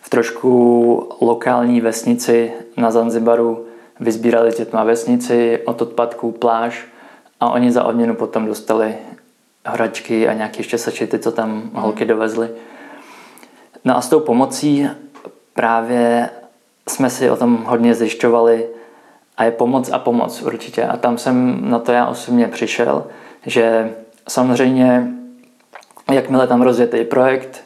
[0.00, 3.66] v trošku lokální vesnici na Zanzibaru
[4.00, 6.86] vyzbírali dětma vesnici od odpadků pláž
[7.40, 8.94] a oni za odměnu potom dostali
[9.64, 11.70] hračky a nějaké ještě sečety, co tam mm.
[11.74, 12.48] holky dovezly.
[13.84, 14.88] No a s tou pomocí
[15.54, 16.30] právě
[16.88, 18.66] jsme si o tom hodně zjišťovali
[19.36, 20.84] a je pomoc a pomoc určitě.
[20.84, 23.06] A tam jsem na to já osobně přišel,
[23.46, 23.94] že
[24.28, 25.08] samozřejmě
[26.12, 27.64] jakmile tam rozjetý projekt,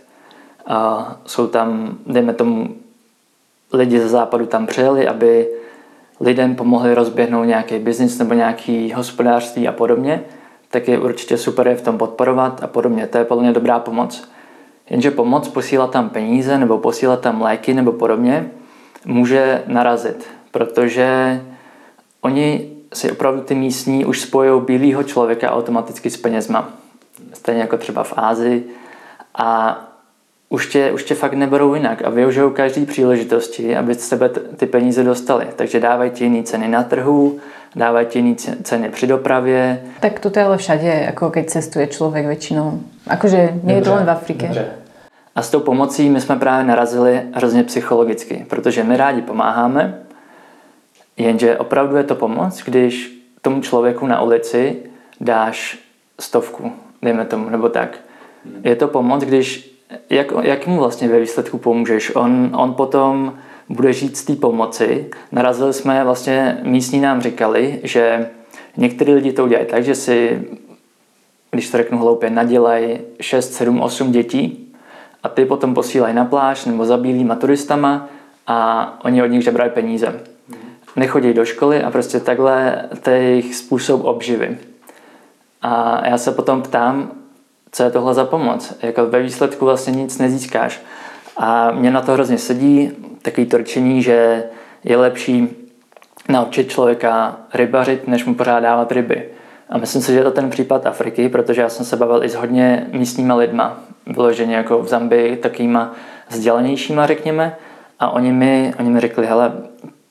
[0.66, 2.74] a jsou tam, dejme tomu,
[3.72, 5.48] lidi ze západu tam přijeli, aby
[6.20, 10.24] lidem pomohli rozběhnout nějaký biznis nebo nějaký hospodářství a podobně,
[10.70, 13.07] tak je určitě super je v tom podporovat a podobně.
[13.07, 14.29] To je podle mě dobrá pomoc.
[14.90, 18.50] Jenže pomoc posílat tam peníze nebo posílat tam léky nebo podobně
[19.05, 21.40] může narazit, protože
[22.20, 26.68] oni si opravdu ty místní už spojují bílého člověka automaticky s penězma.
[27.33, 28.70] Stejně jako třeba v Ázii.
[29.35, 29.79] A
[30.49, 34.67] už tě, už tě fakt neberou jinak a využijou každý příležitosti, aby z tebe ty
[34.67, 35.47] peníze dostali.
[35.57, 37.39] Takže dávají ti jiné ceny na trhu,
[37.77, 39.83] dávají ti jiné ceny při dopravě.
[40.01, 42.81] Tak to je ale všade, jako keď cestuje člověk většinou.
[43.07, 44.47] Akože nie je to len v Afrike.
[44.47, 44.67] Dobře.
[45.35, 49.99] A s tou pomocí my jsme právě narazili hrozně psychologicky, protože my rádi pomáháme,
[51.17, 54.77] jenže opravdu je to pomoc, když tomu člověku na ulici
[55.21, 55.79] dáš
[56.21, 57.99] stovku, dejme tomu, nebo tak.
[58.63, 59.74] Je to pomoc, když
[60.11, 62.15] jak, jak mu vlastně ve výsledku pomůžeš?
[62.15, 63.35] On, on potom
[63.69, 65.11] bude žít z té pomoci.
[65.33, 68.29] Narazili jsme, vlastně místní nám říkali, že
[68.77, 70.43] některý lidi to udělají tak, že si,
[71.51, 74.75] když to řeknu hloupě, nadělají 6, 7, 8 dětí
[75.23, 78.09] a ty potom posílají na pláž nebo za bílýma turistama
[78.47, 80.21] a oni od nich žebrají peníze.
[80.97, 84.59] Nechodí do školy a prostě takhle to je jejich způsob obživy.
[85.63, 87.11] A já se potom ptám,
[87.75, 88.75] co je tohle za pomoc.
[88.83, 90.83] Jako ve výsledku vlastně nic nezískáš.
[91.37, 94.45] A mě na to hrozně sedí takový torčení, že
[94.85, 95.49] je lepší
[96.29, 99.29] naučit člověka rybařit, než mu pořád dávat ryby.
[99.69, 102.29] A myslím si, že je to ten případ Afriky, protože já jsem se bavil i
[102.29, 105.93] s hodně místníma lidma, vyloženě jako v Zambii, takýma
[106.29, 107.57] vzdělanějšíma, řekněme.
[108.01, 109.53] A oni mi, oni mi řekli, hele,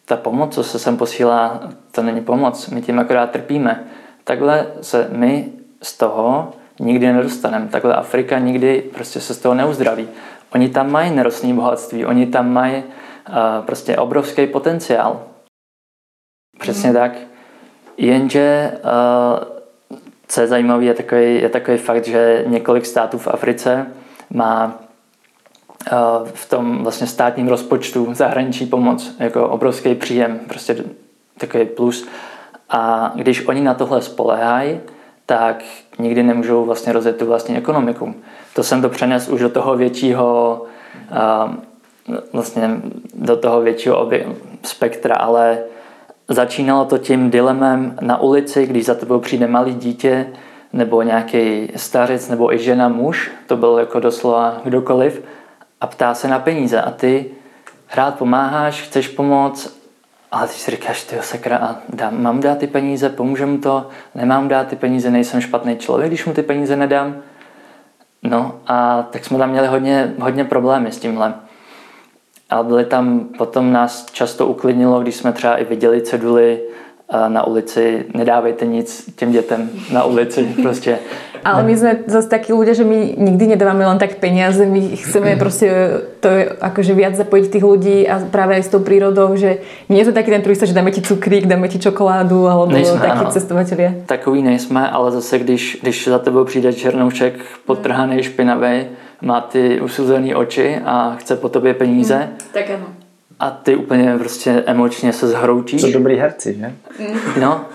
[0.06, 1.60] ta pomoc, co se sem posílá,
[1.92, 3.84] to není pomoc, my tím akorát trpíme.
[4.24, 5.50] Takhle se my
[5.82, 7.68] z toho nikdy nedostaneme.
[7.68, 10.08] Takhle Afrika nikdy prostě se z toho neuzdraví.
[10.56, 12.84] Oni tam mají nerostné bohatství, oni tam mají
[13.30, 15.22] uh, prostě obrovský potenciál.
[16.60, 16.96] Přesně mm.
[16.96, 17.12] tak.
[17.98, 19.44] Jenže uh,
[20.28, 23.88] co je zajímavé, je takový, je takový fakt, že několik států v Africe
[24.30, 24.80] má
[25.92, 30.84] uh, v tom vlastně státním rozpočtu zahraniční pomoc jako obrovský příjem, prostě
[31.38, 32.08] takový plus.
[32.70, 34.80] A když oni na tohle spolehají,
[35.26, 35.64] tak
[36.00, 38.16] nikdy nemůžou vlastně rozjet tu vlastní ekonomiku.
[38.56, 40.62] To jsem to přenes už do toho většího
[42.34, 42.70] vlastně
[43.16, 44.26] do toho většího obě,
[44.64, 45.58] spektra, ale
[46.30, 50.28] začínalo to tím dilemem na ulici, když za tebou přijde malý dítě
[50.74, 55.24] nebo nějaký stařec nebo i žena, muž, to byl jako doslova kdokoliv
[55.82, 57.26] a ptá se na peníze a ty
[57.96, 59.83] rád pomáháš, chceš pomoct
[60.34, 63.88] ale ty si říkáš, ty sakra, a dám, mám dát ty peníze, pomůže mu to,
[64.16, 67.16] nemám dát ty peníze, nejsem špatný člověk, když mu ty peníze nedám.
[68.24, 71.34] No a tak jsme tam měli hodně, hodně problémy s tímhle.
[72.50, 76.62] Ale byli tam, potom nás často uklidnilo, když jsme třeba i viděli ceduly
[77.28, 81.00] na ulici, nedávejte nic těm dětem na ulici, prostě
[81.44, 85.36] ale my sme zase takí ľudia, že my nikdy nedávame len tak peniaze, my chceme
[85.36, 85.68] proste
[86.24, 86.30] to
[86.60, 89.60] akože viac zapojiť tých ľudí a práve aj s tou prírodou, že
[89.92, 93.00] nie je to taký ten turista, že dáme ti cukrík, dáme ti čokoládu alebo nejsme,
[93.00, 93.32] takí ano.
[93.32, 93.92] cestovatelia.
[94.06, 97.34] Takový nejsme, ale zase když, když za tebou přijde černouček
[97.66, 98.86] podtrhaný, špinavý,
[99.22, 102.88] má ty usuzené oči a chce po tobě peníze, hmm, tak ano.
[103.40, 105.82] A ty úplně prostě emočně se zhroutíš.
[105.82, 106.74] Jsou dobrý herci, že?
[107.42, 107.66] No,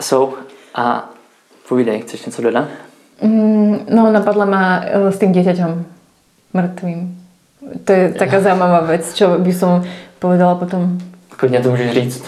[0.00, 0.34] jsou.
[0.74, 1.10] A
[1.68, 2.68] povídej, chceš něco dodat?
[3.22, 5.72] Mm, no, napadla ma eh, s tým dieťaťom.
[6.56, 7.00] mŕtvým.
[7.84, 9.84] To je taká zaujímavá vec, čo by som
[10.16, 10.96] povedala potom
[11.36, 12.24] Klidně to můžeš říct.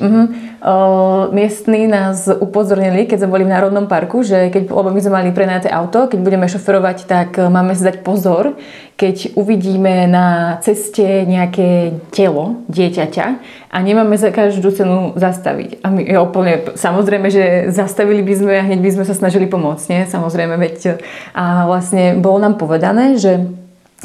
[0.00, 0.28] Uh-huh.
[0.62, 5.10] Uh, miestni nás upozornili, keď sme boli v Národnom parku, že keď, lebo my sme
[5.18, 8.54] mali prenajaté auto, keď budeme šoferovať, tak máme si dať pozor,
[8.94, 13.26] keď uvidíme na ceste nejaké telo dieťaťa
[13.74, 15.82] a nemáme za každú cenu zastaviť.
[15.82, 19.50] A my je úplne, samozrejme, že zastavili by sme a hneď by sme sa snažili
[19.50, 20.00] pomôcť, nie?
[20.06, 21.02] Samozrejme, veď
[21.34, 23.42] a vlastne bolo nám povedané, že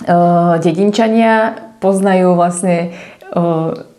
[0.10, 2.98] uh, dedinčania poznajú vlastne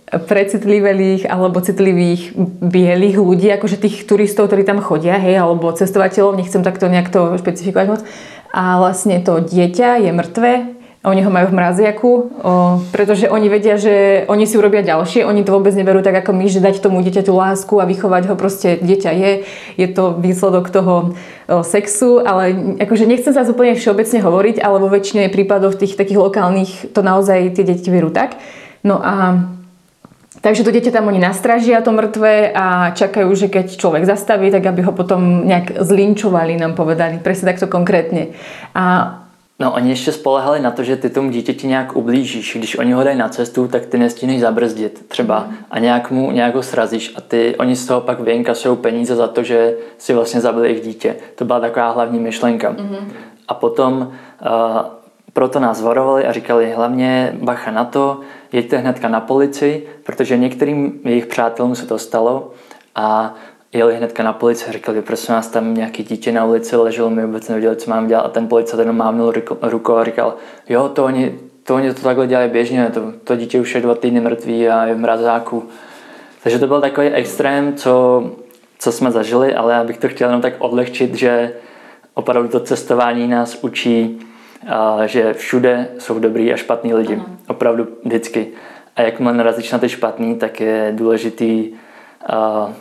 [0.09, 2.33] precitlivelých alebo citlivých
[2.64, 7.37] bielých ľudí, akože tých turistov, ktorí tam chodia, hej, alebo cestovateľov, nechcem takto nejak to
[7.37, 8.01] špecifikovať moc.
[8.49, 12.21] A vlastne to dieťa je mŕtve, oni ho majú v mraziaku, o,
[12.90, 16.51] pretože oni vedia, že oni si urobia ďalšie, oni to vôbec neberú tak ako my,
[16.51, 19.31] že dať tomu dieťaťu lásku a vychovať ho, proste dieťa je,
[19.79, 21.14] je to výsledok toho
[21.47, 26.18] o, sexu, ale akože nechcem sa úplne všeobecne hovoriť, ale vo väčšine prípadov tých takých
[26.18, 28.35] lokálnych to naozaj tie deti berú tak.
[28.83, 29.55] No a
[30.41, 34.67] Takže to dieťa tam oni nastražia to mŕtve a čakajú, že keď človek zastaví, tak
[34.67, 37.19] aby ho potom nejak zlinčovali, nám povedali.
[37.19, 38.27] Presne takto konkrétně.
[38.75, 39.14] A
[39.61, 42.57] No oni ještě spolehali na to, že ty tomu dítěti nějak ublížíš.
[42.57, 46.55] Když oni ho dají na cestu, tak ty nestihneš zabrzdit třeba a nějak mu nějak
[46.55, 50.41] ho srazíš a ty, oni z toho pak vyinkasují peníze za to, že si vlastně
[50.41, 51.17] zabili jejich dítě.
[51.35, 52.73] To byla taková hlavní myšlenka.
[52.73, 53.09] Mm-hmm.
[53.49, 54.81] A potom uh,
[55.33, 58.21] proto nás varovali a říkali hlavně bacha na to,
[58.53, 62.51] jeďte hnedka na policii, protože některým jejich přátelům se to stalo
[62.95, 63.35] a
[63.73, 67.27] jeli hnedka na policii a říkali, prosím nás, tam nějaký dítě na ulici leželo, my
[67.27, 70.35] vůbec nevěděli, co mám dělat a ten policajt jenom mávnul rukou a říkal,
[70.69, 73.95] jo, to oni, to oni to takhle dělají běžně, to, to dítě už je dva
[73.95, 75.69] týdny mrtvý a je v mrazáku.
[76.43, 78.25] Takže to byl takový extrém, co,
[78.79, 81.53] co jsme zažili, ale já bych to chtěl jenom tak odlehčit, že
[82.14, 84.21] opravdu to cestování nás učí
[84.69, 87.15] a že všude jsou dobrý a špatný lidi.
[87.15, 87.27] Ano.
[87.49, 88.47] Opravdu vždycky.
[88.97, 92.73] A jakmile narazíš na ty špatný, tak je důležitý uh,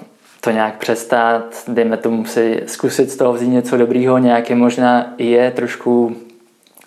[0.41, 5.51] to nějak přestat, dejme tomu si zkusit z toho vzít něco dobrýho, nějaké možná je
[5.51, 6.15] trošku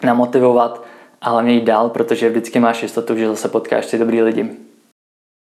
[0.02, 0.84] namotivovat,
[1.20, 4.50] ale hlavně jít dál, protože vždycky máš jistotu, že zase potkáš ty dobrý lidi.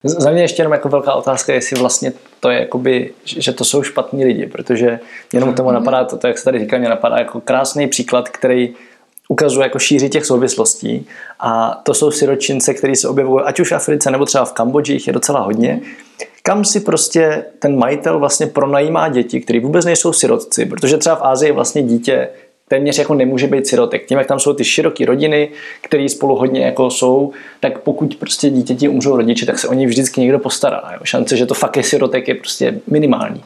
[0.03, 3.83] Za mě ještě jenom jako velká otázka, jestli vlastně to je jakoby, že to jsou
[3.83, 4.99] špatní lidi, protože
[5.33, 8.75] jenom tomu napadá to, to jak se tady říká, mě napadá jako krásný příklad, který
[9.31, 11.07] ukazuje jako šíři těch souvislostí
[11.39, 14.93] a to jsou siročince, které se objevují ať už v Africe nebo třeba v Kambodži,
[14.93, 15.81] jich je docela hodně,
[16.43, 21.23] kam si prostě ten majitel vlastně pronajímá děti, které vůbec nejsou sirotci, protože třeba v
[21.23, 22.27] Ázii vlastně dítě
[22.67, 24.05] téměř jako nemůže být sirotek.
[24.05, 25.49] Tím, jak tam jsou ty široké rodiny,
[25.81, 29.87] které spolu hodně jako jsou, tak pokud prostě dítěti umřou rodiče, tak se o ně
[29.87, 30.81] vždycky někdo postará.
[30.93, 30.99] Jo.
[31.03, 33.43] Šance, že to fakt je sirotek, je prostě minimální.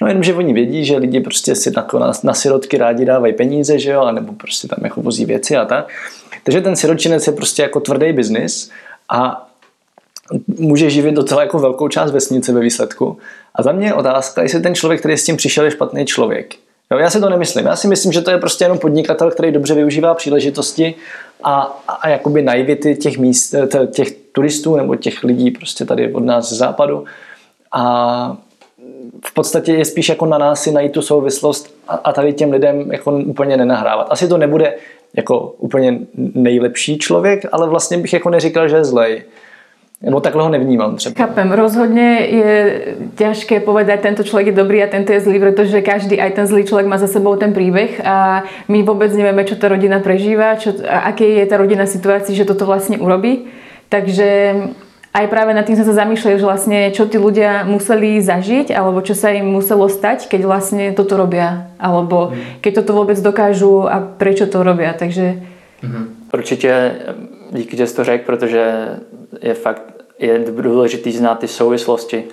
[0.00, 3.32] No jenom, že oni vědí, že lidi prostě si na, na, na sirotky rádi dávají
[3.32, 5.88] peníze, že jo, nebo prostě tam jako vozí věci a tak.
[6.44, 8.70] Takže ten siročinec je prostě jako tvrdý biznis
[9.08, 9.48] a
[10.58, 13.18] může živit docela jako velkou část vesnice ve výsledku.
[13.54, 16.54] A za mě je otázka, jestli ten člověk, který s tím přišel, je špatný člověk.
[16.90, 17.66] Jo, já si to nemyslím.
[17.66, 20.94] Já si myslím, že to je prostě jenom podnikatel, který dobře využívá příležitosti
[21.44, 23.54] a, a, a jakoby naivity těch míst,
[23.90, 27.04] těch turistů nebo těch lidí prostě tady od nás z západu.
[27.72, 28.36] A
[29.26, 32.52] v podstatě je spíš jako na nás si najít tu souvislost a, a tady těm
[32.52, 34.06] lidem jako úplně nenahrávat.
[34.10, 34.74] Asi to nebude
[35.16, 35.98] jako úplně
[36.34, 39.22] nejlepší člověk, ale vlastně bych jako neříkal, že je zlej.
[40.02, 41.26] Nebo takhle ho nevnímám třeba.
[41.26, 42.80] Chápem, rozhodně je
[43.14, 46.64] těžké povedať, tento člověk je dobrý a tento je zlý, protože každý, aj ten zlý
[46.64, 50.72] člověk má za sebou ten příběh a my vůbec nevíme, čo ta rodina prežívá, čo,
[50.88, 53.44] a aký je ta rodina situací, že toto vlastně urobí.
[53.88, 54.54] Takže
[55.12, 59.04] aj práve nad tým sme sa zamýšľali, že vlastne čo tí ľudia museli zažiť, alebo
[59.04, 62.64] čo sa im muselo stať, keď vlastne toto robia, alebo mhm.
[62.64, 65.42] keď toto vôbec dokážu a prečo to robia, takže...
[65.82, 66.06] Mm-hmm.
[66.34, 66.94] Určitě
[67.50, 68.88] díky, že jsi to řekl, protože
[69.42, 69.82] je fakt
[70.18, 72.24] je důležitý znát ty souvislosti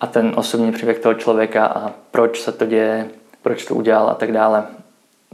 [0.00, 3.06] a ten osobní příběh toho člověka a proč se to děje,
[3.42, 4.64] proč to udělal a tak dále.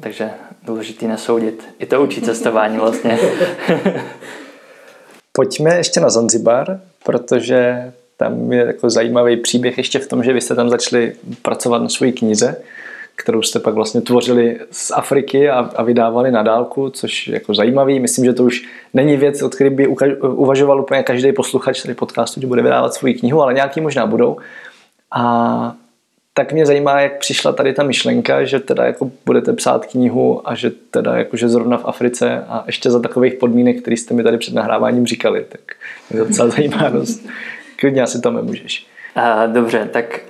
[0.01, 0.31] Takže
[0.63, 1.69] důležitý nesoudit.
[1.79, 3.19] I to učí cestování vlastně.
[5.37, 10.41] Pojďme ještě na Zanzibar, protože tam je jako zajímavý příběh ještě v tom, že vy
[10.41, 12.57] jste tam začali pracovat na své knize,
[13.17, 17.55] kterou jste pak vlastně tvořili z Afriky a, a vydávali na dálku, což je jako
[17.55, 18.01] zajímavý.
[18.01, 19.87] Myslím, že to už není věc, od které by
[20.21, 24.37] uvažoval úplně každý posluchač tady podcastu, že bude vydávat svou knihu, ale nějaký možná budou.
[25.13, 25.75] A
[26.39, 30.55] tak mě zajímá, jak přišla tady ta myšlenka, že teda jako budete psát knihu a
[30.55, 34.39] že teda jakože zrovna v Africe a ještě za takových podmínek, které jste mi tady
[34.39, 35.61] před nahráváním říkali, tak
[36.11, 37.27] mě docela zajímá dost.
[37.77, 38.87] Klidně asi tam můžeš.
[39.17, 40.21] Uh, dobře, tak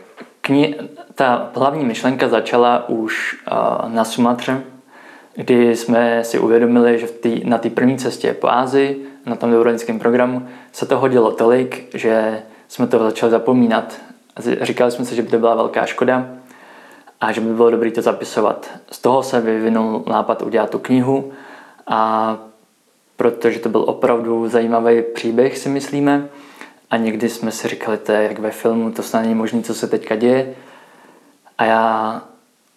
[0.42, 0.74] kni-
[1.14, 3.36] ta hlavní myšlenka začala už
[3.88, 4.62] na Sumatře,
[5.34, 9.50] kdy jsme si uvědomili, že v tý, na té první cestě po Ázii, na tom
[9.50, 14.05] dobrovolnickém programu, se to hodilo tolik, že jsme to začali zapomínat.
[14.38, 16.26] Říkali jsme si, že by to byla velká škoda
[17.20, 18.70] a že by bylo dobré to zapisovat.
[18.90, 21.32] Z toho se vyvinul nápad udělat tu knihu
[21.86, 22.38] a
[23.16, 26.28] protože to byl opravdu zajímavý příběh, si myslíme.
[26.90, 29.74] A někdy jsme si říkali, to je jak ve filmu, to snad není možné, co
[29.74, 30.54] se teďka děje.
[31.58, 32.22] A já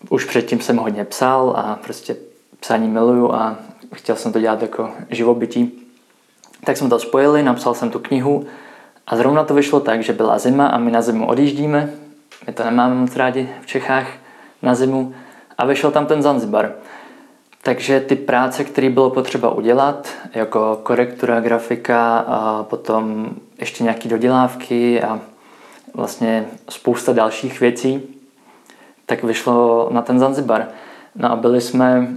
[0.10, 2.16] už předtím jsem hodně psal a prostě
[2.60, 3.56] psání miluju a
[3.94, 5.88] chtěl jsem to dělat jako živobytí.
[6.64, 8.46] Tak jsme to spojili, napsal jsem tu knihu
[9.10, 11.90] a zrovna to vyšlo tak, že byla zima a my na zimu odjíždíme.
[12.48, 14.08] My to nemáme moc rádi v Čechách
[14.62, 15.14] na zimu.
[15.58, 16.72] A vyšel tam ten Zanzibar.
[17.64, 23.30] Takže ty práce, které bylo potřeba udělat, jako korektura, grafika a potom
[23.60, 25.20] ještě nějaké dodělávky a
[25.94, 28.04] vlastně spousta dalších věcí,
[29.06, 30.68] tak vyšlo na ten Zanzibar.
[31.16, 32.08] No a byli jsme,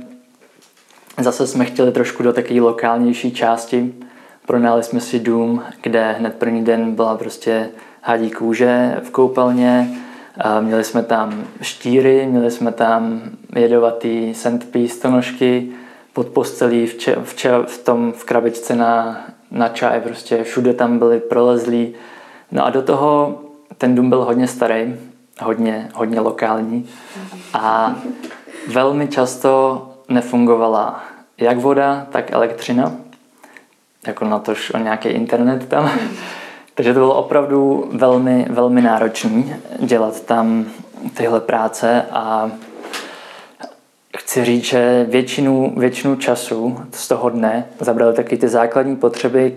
[1.18, 3.94] zase jsme chtěli trošku do takové lokálnější části.
[4.46, 7.68] Pronali jsme si dům, kde hned první den byla prostě
[8.02, 9.88] hadí kůže v koupelně,
[10.60, 13.22] Měli jsme tam štíry, měli jsme tam
[13.56, 15.72] jedovatý sandpí stonožky,
[16.12, 19.20] pod postelí v, če, v, če, v tom v krabičce na,
[19.50, 21.94] na čaj, prostě všude tam byly prolezlí.
[22.52, 23.40] No a do toho
[23.78, 24.96] ten dům byl hodně starý,
[25.40, 26.88] hodně, hodně lokální
[27.54, 27.96] a
[28.68, 31.04] velmi často nefungovala
[31.38, 32.92] jak voda, tak elektřina.
[34.06, 35.90] Jako na tož o nějaký internet tam.
[36.74, 40.64] Takže to bylo opravdu velmi, velmi náročné dělat tam
[41.14, 42.50] tyhle práce a
[44.18, 49.56] chci říct, že většinu, většinu času z toho dne zabrali taky ty základní potřeby,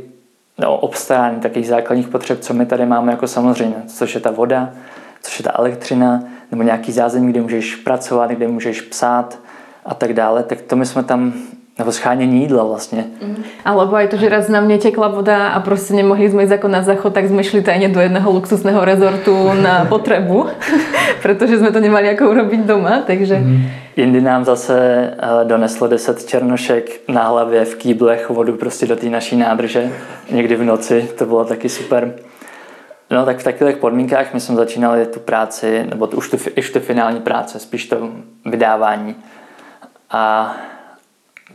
[0.58, 4.74] no, obstarání takových základních potřeb, co my tady máme jako samozřejmě, což je ta voda,
[5.22, 9.40] což je ta elektřina, nebo nějaký zázemí, kde můžeš pracovat, kde můžeš psát
[9.86, 11.34] a tak dále, tak to my jsme tam
[11.80, 13.06] nebo schánění jídla vlastně.
[13.22, 13.44] Mm.
[13.66, 16.68] Alebo aj to, že raz na mě tekla voda a prostě nemohli jsme jít jako
[16.68, 20.48] na záchod, tak jsme šli tajně do jedného luxusného rezortu na potrebu,
[21.22, 23.36] protože jsme to nemali jako urobiť doma, takže...
[23.36, 23.68] Mm.
[23.96, 24.78] Jindy nám zase
[25.18, 29.92] eh, doneslo 10 černošek na hlavě v kýblech vodu prostě do té naší nádrže,
[30.32, 32.14] někdy v noci, to bylo taky super.
[33.12, 36.80] No tak v takových podmínkách my jsme začínali tu práci, nebo už tu, už tu
[36.80, 38.10] finální práce, spíš to
[38.46, 39.16] vydávání.
[40.12, 40.56] A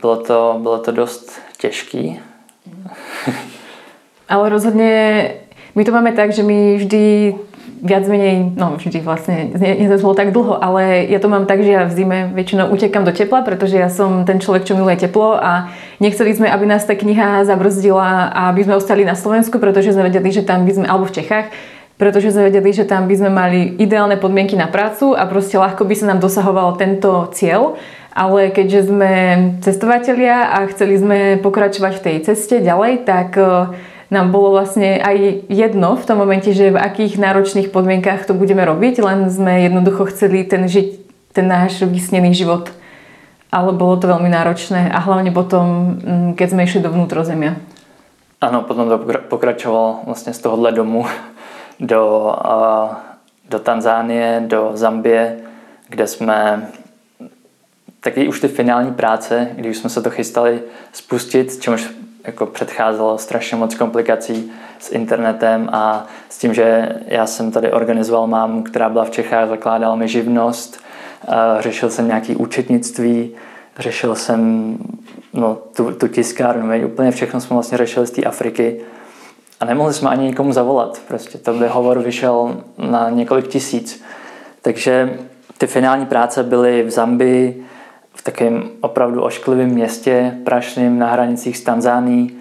[0.01, 2.19] bylo to, bylo to dost těžký.
[4.29, 5.23] Ale rozhodně
[5.75, 7.35] my to máme tak, že my vždy
[7.81, 11.73] viac menej, no vždy vlastne, nie, bolo tak dlho, ale ja to mám tak, že
[11.73, 15.33] ja v zime väčšinou utekam do tepla, pretože ja som ten človek, čo miluje teplo
[15.33, 19.97] a nechceli sme, aby nás tá kniha zabrzdila a aby sme ostali na Slovensku, pretože
[19.97, 21.49] sme vedeli, že tam by sme, alebo v Čechách,
[21.97, 25.81] pretože sme vedeli, že tam by sme mali ideálne podmienky na prácu a proste ľahko
[25.81, 27.81] by sa nám dosahoval tento cieľ
[28.11, 29.13] ale keďže sme
[29.63, 33.71] cestovatelia a chceli sme pokračovať v tej ceste ďalej, tak e,
[34.11, 38.67] nám bolo vlastne aj jedno v tom momente, že v akých náročných podmienkách to budeme
[38.67, 41.01] robiť, len sme jednoducho chceli ten žiť
[41.31, 42.67] ten náš vysnený život.
[43.51, 47.55] Ale bolo to veľmi náročné a hlavne potom, mm, keď sme išli do vnútrozemia.
[48.41, 48.97] Ano, potom to
[49.29, 51.05] pokračovalo vlastně z tohohle domu
[51.79, 52.35] do,
[53.49, 55.37] do Tanzánie, do Zambie,
[55.89, 56.67] kde jsme
[58.01, 60.61] taky už ty finální práce, když jsme se to chystali
[60.93, 61.89] spustit, čemuž
[62.23, 68.27] jako předcházelo strašně moc komplikací s internetem a s tím, že já jsem tady organizoval
[68.27, 70.83] mámu, která byla v Čechách, zakládala mi živnost,
[71.59, 73.31] řešil jsem nějaký účetnictví,
[73.79, 74.77] řešil jsem
[75.33, 78.81] no, tu, tu tiskárnu, úplně všechno jsme vlastně řešili z té Afriky
[79.59, 81.01] a nemohli jsme ani nikomu zavolat.
[81.07, 84.03] Prostě to by hovor vyšel na několik tisíc.
[84.61, 85.19] Takže
[85.57, 87.65] ty finální práce byly v Zambii,
[88.21, 92.37] v takém opravdu ošklivém městě, prašným na hranicích s Tanzánií,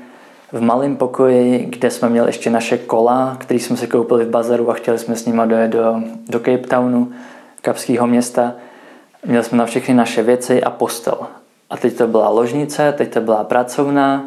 [0.52, 4.70] v malém pokoji, kde jsme měli ještě naše kola, které jsme si koupili v bazaru
[4.70, 7.12] a chtěli jsme s nimi dojet do, do Cape Townu,
[7.62, 8.52] kapského města.
[9.26, 11.18] Měli jsme na všechny naše věci a postel.
[11.70, 14.24] A teď to byla ložnice, teď to byla pracovna,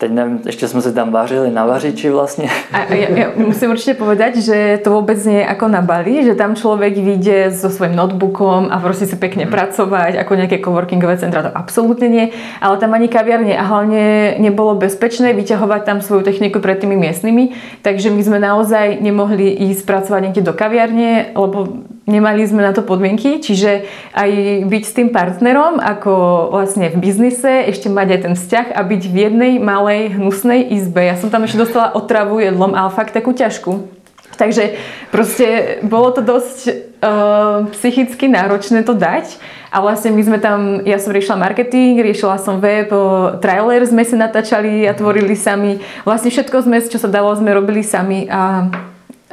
[0.00, 2.48] Teď nevím, ještě jsme si tam vařili na vařiči vlastně.
[2.72, 6.34] A ja, ja musím určitě povedať, že to vůbec nie je jako na Bali, že
[6.34, 9.50] tam člověk vyjde so svým notebookom a prostě si pekne mm.
[9.50, 12.28] pracovať, jako nějaké coworkingové centra, to absolutně nie.
[12.60, 17.48] Ale tam ani kaviarne a hlavně nebolo bezpečné vyťahovať tam svoju techniku pred tými miestnymi,
[17.82, 21.68] takže my jsme naozaj nemohli ísť pracovať niekde do kaviarne, lebo
[22.08, 23.84] nemali sme na to podmienky, čiže
[24.16, 24.30] aj
[24.66, 26.12] byť s tým partnerom, ako
[26.52, 31.04] vlastne v biznise, ešte mať aj ten vzťah a byť v jednej malej hnusnej izbe.
[31.04, 34.00] Ja som tam ešte dostala otravu jedlom, ale fakt takú ťažkú.
[34.40, 34.80] Takže
[35.12, 36.58] proste bolo to dosť
[37.04, 39.36] uh, psychicky náročné to dať
[39.68, 44.00] a vlastne my sme tam, ja som riešila marketing, riešila som web, uh, trailer sme
[44.00, 45.84] si natáčali a tvorili sami.
[46.08, 48.72] Vlastne všetko sme, čo sa dalo, sme robili sami a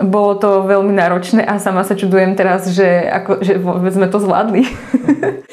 [0.01, 4.19] bolo to veľmi náročné a sama sa čudujem teraz, že, ako, že vôbec sme to
[4.19, 4.61] zvládli.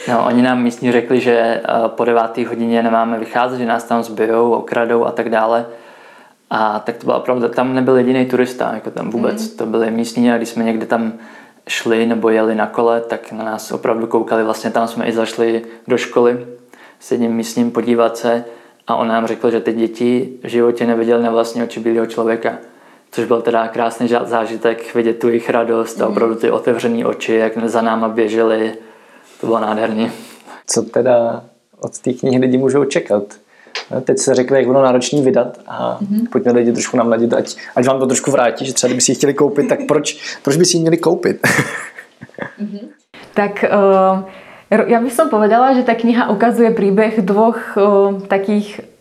[0.09, 4.53] No, oni nám místní řekli, že po devátý hodině nemáme vycházet, že nás tam zbijou,
[4.53, 5.66] okradou a tak dále.
[6.51, 9.57] A tak to byla pravda, tam nebyl jediný turista, jako tam vůbec, mm.
[9.57, 11.12] to byli místní a když jsme někde tam
[11.68, 15.62] šli nebo jeli na kole, tak na nás opravdu koukali, vlastně tam jsme i zašli
[15.88, 16.47] do školy
[17.01, 18.45] s jedním místním podívat se
[18.86, 22.59] a on nám řekl, že ty děti v životě neviděli na vlastní oči bílého člověka.
[23.15, 26.12] Což byl teda krásný zážitek, vidět tu jejich radost a mhm.
[26.12, 28.73] opravdu ty otevřené oči, jak za náma běželi,
[29.41, 30.11] to bylo nádherný.
[30.67, 31.45] Co teda
[31.81, 33.23] od té knihy lidi můžou čekat?
[34.05, 36.29] Teď se řekli, jak bylo náročný vydat a mm-hmm.
[36.33, 39.15] pojďme lidi trošku namladit, ať, ať vám to trošku vrátí, že třeba kdyby si ji
[39.15, 41.47] chtěli koupit, tak proč, proč by si ji měli koupit?
[42.61, 42.89] mm-hmm.
[43.35, 44.23] Tak uh,
[44.71, 48.93] ja by som povedala, že tá kniha ukazuje príbeh dvoch uh, takých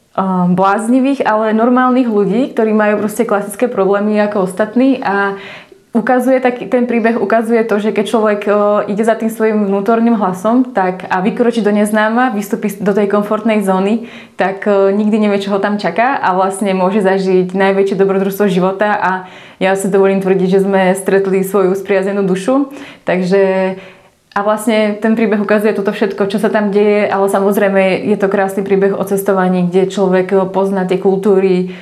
[0.54, 5.42] bláznivých, ale normálnych ľudí, ktorí majú proste klasické problémy ako ostatní a
[5.94, 8.42] ukazuje tak, ten príbeh ukazuje to, že keď človek
[8.90, 13.62] ide za tým svojim vnútorným hlasom tak, a vykročí do neznáma, vystúpi do tej komfortnej
[13.62, 18.50] zóny, tak o, nikdy nevie, čo ho tam čaká a vlastne môže zažiť najväčšie dobrodružstvo
[18.50, 19.12] života a
[19.62, 22.74] ja si dovolím tvrdiť, že sme stretli svoju spriazenú dušu.
[23.06, 23.78] Takže
[24.34, 28.28] a vlastne ten príbeh ukazuje toto všetko, čo sa tam deje, ale samozrejme je to
[28.34, 31.78] krásny príbeh o cestovaní, kde človek pozná tie kultúry,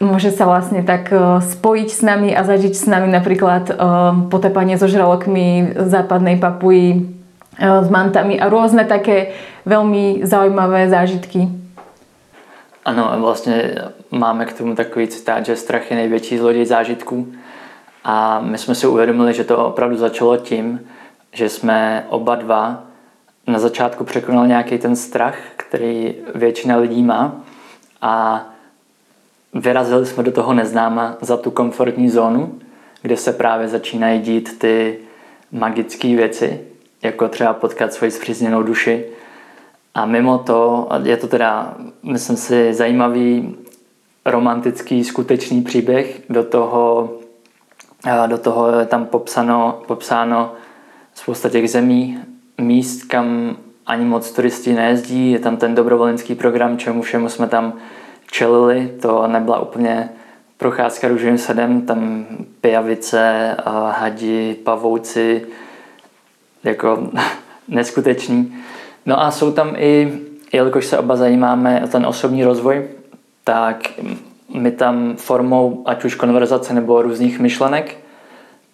[0.00, 3.74] môže sa vlastne tak e, spojiť s nami a zažiť s nami napríklad e,
[4.32, 7.20] potepanie so žralokmi západnej papuji
[7.60, 9.36] s mantami a rôzne také
[9.68, 11.48] veľmi zaujímavé zážitky.
[12.84, 17.26] Ano, vlastně máme k tomu takový citát, že strach je největší zloděj zážitků.
[18.04, 20.80] A my jsme si uvědomili, že to opravdu začalo tím,
[21.32, 22.82] že jsme oba dva
[23.46, 27.40] na začátku překonali nějaký ten strach, který většina lidí má.
[28.02, 28.44] A
[29.54, 32.58] vyrazili jsme do toho neznáma za tu komfortní zónu,
[33.02, 34.98] kde se právě začínají dít ty
[35.52, 36.60] magické věci,
[37.02, 39.04] jako třeba potkat svoji zpřízněnou duši.
[39.94, 43.56] A mimo to je to teda, myslím si, zajímavý
[44.24, 46.20] romantický, skutečný příběh.
[46.30, 47.12] Do toho,
[48.26, 50.52] do toho je tam popsáno, popsáno
[51.20, 52.18] spousta těch zemí,
[52.58, 53.56] míst, kam
[53.86, 55.32] ani moc turisti nejezdí.
[55.32, 57.72] Je tam ten dobrovolnický program, čemu všemu jsme tam
[58.30, 58.92] čelili.
[59.02, 60.08] To nebyla úplně
[60.56, 62.26] procházka růžovým sadem, tam
[62.60, 63.56] pijavice,
[63.90, 65.46] hadi, pavouci,
[66.64, 67.10] jako
[67.68, 68.56] neskutečný.
[69.06, 70.18] No a jsou tam i,
[70.52, 72.88] jelikož se oba zajímáme o ten osobní rozvoj,
[73.44, 73.88] tak
[74.54, 77.96] my tam formou ať už konverzace nebo různých myšlenek,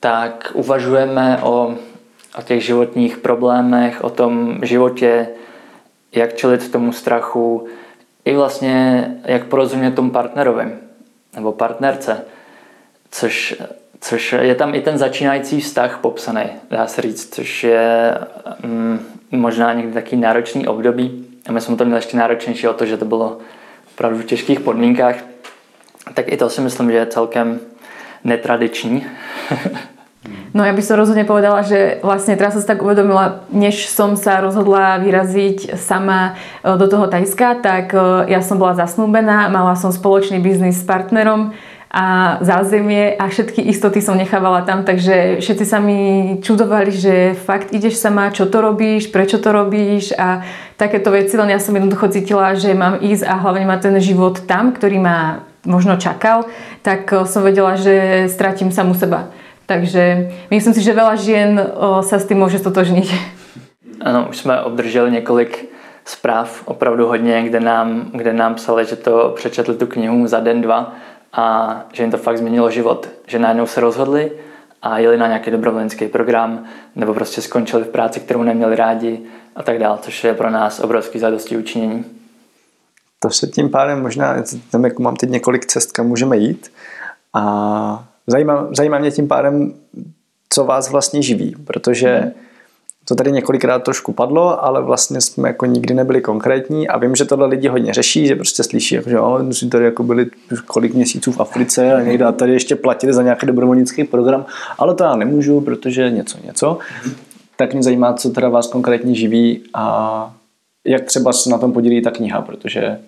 [0.01, 1.75] tak uvažujeme o,
[2.39, 5.29] o těch životních problémech, o tom životě,
[6.13, 7.67] jak čelit tomu strachu,
[8.25, 10.73] i vlastně jak porozumět tomu partnerovi
[11.35, 12.25] nebo partnerce,
[13.11, 13.63] což,
[14.01, 18.15] což je tam i ten začínající vztah popsaný, dá se říct, což je
[18.63, 21.27] mm, možná někdy taký náročný období.
[21.49, 23.39] A my jsme to měli ještě náročnější o to, že to bylo
[23.95, 25.17] opravdu v těžkých podmínkách.
[26.15, 27.61] Tak i to si myslím, že je celkem
[28.25, 29.07] netradiční.
[30.57, 34.17] No ja by som rozhodne povedala, že vlastne teraz som sa tak uvedomila, než som
[34.17, 36.33] sa rozhodla vyraziť sama
[36.65, 40.89] e, do toho Tajska, tak e, ja som bola zasnúbená, mala som spoločný biznis s
[40.89, 41.53] partnerom
[41.93, 46.01] a zázemie a všetky istoty som nechávala tam, takže všetci sa mi
[46.43, 50.45] čudovali, že fakt ideš sama, čo to robíš, prečo to robíš a
[50.77, 54.45] takéto veci, len ja som jednoducho cítila, že mám ísť a hlavne má ten život
[54.45, 56.49] tam, ktorý ma možno čakal,
[56.81, 59.33] tak e, som vedela, že stratím samu seba.
[59.67, 61.59] Takže myslím si, že veľa žien
[62.07, 63.07] sa s tým môže stotožniť.
[64.01, 65.67] Ano, už jsme obdrželi několik
[66.05, 70.63] zpráv, opravdu hodně, kde nám, kde nám psali, že to přečetli tu knihu za den,
[70.63, 70.95] dva
[71.33, 73.09] a že jim to fakt změnilo život.
[73.27, 74.33] Že najednou se rozhodli
[74.83, 76.65] a jeli na nějaký dobrovolnický program
[76.97, 79.21] nebo prostě skončili v práci, kterou neměli rádi
[79.57, 82.05] a tak dále, což je pro nás obrovský zadosti učinění.
[83.19, 84.37] To se tím pádem možná,
[84.71, 86.73] tam jako mám teď několik cest, kam můžeme jít
[87.35, 89.75] a Zajímá, zajímá mě tím pádem,
[90.51, 92.33] co vás vlastně živí, protože
[93.09, 97.25] to tady několikrát trošku padlo, ale vlastně jsme jako nikdy nebyli konkrétní a vím, že
[97.25, 100.27] tohle lidi hodně řeší, že prostě slyší, jako, že jo, si tady jako byli
[100.67, 104.47] kolik měsíců v Africe a někde a tady ještě platili za nějaký dobrovolnický program,
[104.79, 106.79] ale to já nemůžu, protože něco, něco.
[107.57, 110.35] Tak mě zajímá, co teda vás konkrétně živí a
[110.85, 112.99] jak třeba se na tom podílí ta kniha, protože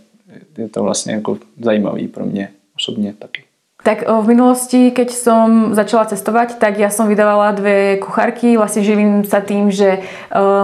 [0.59, 3.48] je to vlastně jako zajímavý pro mě osobně taky.
[3.89, 8.61] Tak v minulosti, keď som začala cestovať, tak ja som vydávala dve kuchárky.
[8.61, 10.05] Vlastne živím sa tým, že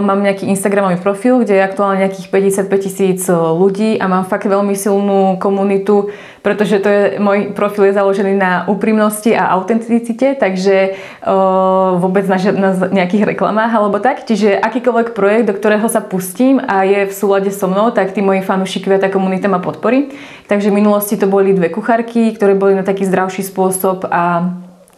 [0.05, 4.77] mám nejaký Instagramový profil, kde je aktuálne nejakých 55 tisíc ľudí a mám fakt veľmi
[4.77, 6.13] silnú komunitu
[6.45, 10.93] pretože to je, môj profil je založený na úprimnosti a autenticite, takže
[11.97, 14.29] vôbec na, na nejakých reklamách alebo tak.
[14.29, 18.21] Čiže akýkoľvek projekt, do ktorého sa pustím a je v súlade so mnou, tak tí
[18.21, 20.13] moji fanúšikovia, tá komunita ma podporí.
[20.45, 24.51] Takže v minulosti to boli dve kuchárky, ktoré boli na taký zdravší spôsob a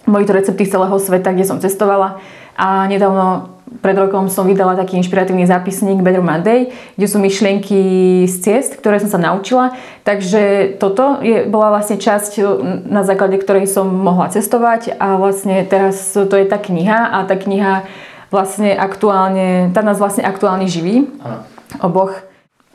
[0.09, 2.17] boli to recepty z celého sveta, kde som cestovala.
[2.57, 3.53] A nedávno
[3.85, 7.81] pred rokom som vydala taký inšpiratívny zápisník Better Monday, kde sú myšlienky
[8.25, 9.77] z ciest, ktoré som sa naučila.
[10.07, 12.41] Takže toto je, bola vlastne časť,
[12.89, 17.37] na základe ktorej som mohla cestovať a vlastne teraz to je tá kniha a tá
[17.37, 17.85] kniha
[18.33, 21.11] vlastne aktuálne, tá nás vlastne aktuálne živí.
[21.21, 21.45] Aha.
[21.85, 22.26] Oboch.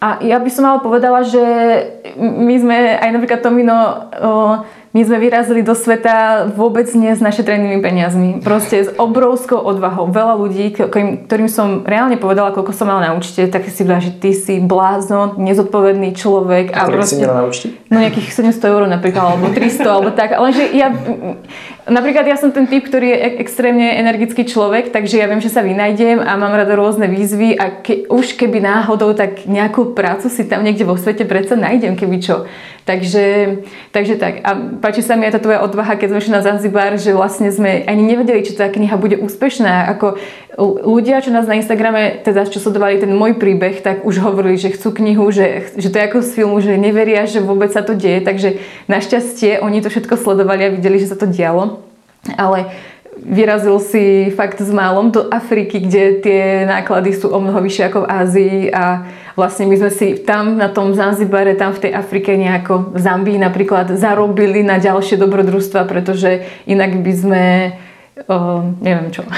[0.02, 1.42] A ja by som ale povedala, že
[2.18, 4.10] my sme aj napríklad Tomino
[4.92, 8.44] my sme vyrazili do sveta vôbec nie s našetrenými peniazmi.
[8.44, 10.12] Proste s obrovskou odvahou.
[10.12, 14.12] Veľa ľudí, ktorým som reálne povedala, koľko som mala na účte, tak si povedala, že
[14.20, 16.76] ty si blázon, nezodpovedný človek.
[16.76, 17.72] A, a proste, si mala na účte?
[17.88, 20.36] No nejakých 700 eur napríklad, alebo 300, alebo tak.
[20.36, 20.92] Lenže ja,
[21.92, 25.62] napríklad ja som ten typ, ktorý je extrémne energický človek, takže ja viem, že sa
[25.62, 30.48] vynajdem a mám rada rôzne výzvy a ke, už keby náhodou, tak nejakú prácu si
[30.48, 32.50] tam niekde vo svete predsa nájdem, keby čo.
[32.82, 33.62] Takže,
[33.94, 34.42] takže tak.
[34.42, 37.54] A páči sa mi aj tá tvoja odvaha, keď sme šli na Zanzibar, že vlastne
[37.54, 39.86] sme ani nevedeli, či tá kniha bude úspešná.
[39.94, 40.18] Ako
[40.60, 44.76] ľudia, čo nás na Instagrame, teda čo sledovali ten môj príbeh, tak už hovorili, že
[44.76, 47.96] chcú knihu, že, že to je ako z filmu, že neveria, že vôbec sa to
[47.96, 48.20] deje.
[48.20, 48.60] Takže
[48.92, 51.80] našťastie oni to všetko sledovali a videli, že sa to dialo.
[52.36, 52.68] Ale
[53.22, 58.00] vyrazil si fakt s málom do Afriky, kde tie náklady sú o mnoho vyššie ako
[58.04, 62.34] v Ázii a vlastne my sme si tam na tom Zanzibare, tam v tej Afrike
[62.34, 67.44] nejako v Zambii napríklad zarobili na ďalšie dobrodružstva, pretože inak by sme
[68.28, 69.24] o, neviem čo.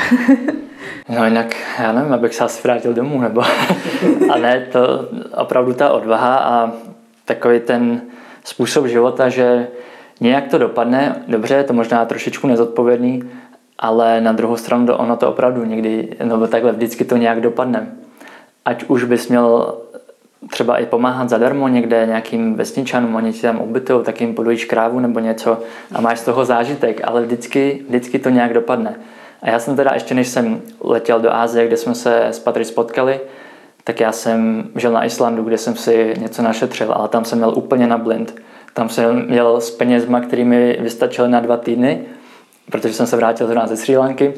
[1.10, 3.42] No jinak, já nevím, abych se asi vrátil domů, nebo...
[4.34, 6.72] a ne, to opravdu ta odvaha a
[7.26, 8.02] takový ten
[8.44, 9.68] způsob života, že
[10.22, 13.24] nějak to dopadne, dobře, je to možná trošičku nezodpovědný,
[13.80, 17.88] ale na druhou stranu ono to opravdu někdy, nebo takhle vždycky to nějak dopadne.
[18.66, 19.78] Ať už bys měl
[20.50, 25.00] třeba i pomáhat zadarmo někde nějakým vesničanům, oni ti tam ubytují, tak jim podojíš krávu
[25.00, 25.58] nebo něco
[25.92, 28.96] a máš z toho zážitek, ale vždycky, vždycky to nějak dopadne.
[29.42, 32.66] A já jsem teda ještě než jsem letěl do Ázie, kde jsme se s Patry
[32.66, 33.20] spotkali,
[33.84, 37.54] tak já jsem žil na Islandu, kde jsem si něco našetřil, ale tam jsem měl
[37.56, 38.36] úplně na blind.
[38.74, 42.06] Tam jsem měl s penězma, kterými vystačily na dva týdny
[42.72, 44.34] protože jsem se vrátil zrovna ze Sri Lanky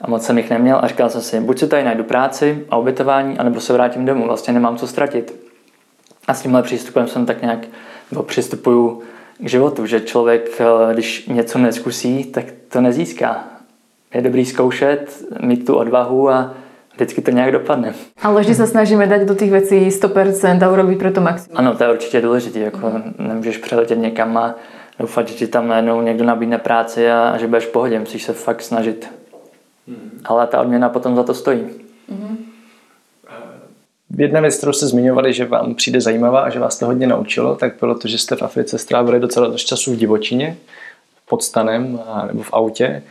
[0.00, 2.76] a moc jsem jich neměl a říkal jsem si, buď si tady najdu práci a
[2.76, 5.43] ubytování, anebo se vrátím domů, vlastně nemám co ztratit.
[6.26, 7.58] A s tímhle přístupem jsem tak nějak,
[8.10, 9.02] nebo přistupuju
[9.38, 13.44] k životu, že člověk, eh, když něco neskusí, tak to nezíská.
[14.14, 16.54] Je dobrý zkoušet, mít tu odvahu a
[16.94, 17.94] vždycky to nějak dopadne.
[18.22, 21.58] Ale vždy se snažíme dát do těch věcí 100% a urobit pro to maximum.
[21.58, 22.58] Ano, to je určitě důležité.
[22.58, 24.54] Jako nemůžeš přeletět někam a
[24.98, 28.00] doufat, že ti tam najednou někdo nabídne práci a, a že budeš v pohodě.
[28.00, 29.10] Musíš se fakt snažit.
[29.86, 30.20] Mm.
[30.24, 31.60] Ale ta odměna potom za to stojí.
[32.08, 32.53] Mm.
[34.14, 37.06] V jedné věc, kterou jste zmiňovali, že vám přijde zajímavá a že vás to hodně
[37.06, 40.56] naučilo, tak bylo to, že jste v Africe strávili docela dost času v divočině,
[41.28, 43.02] pod stanem a, nebo v autě,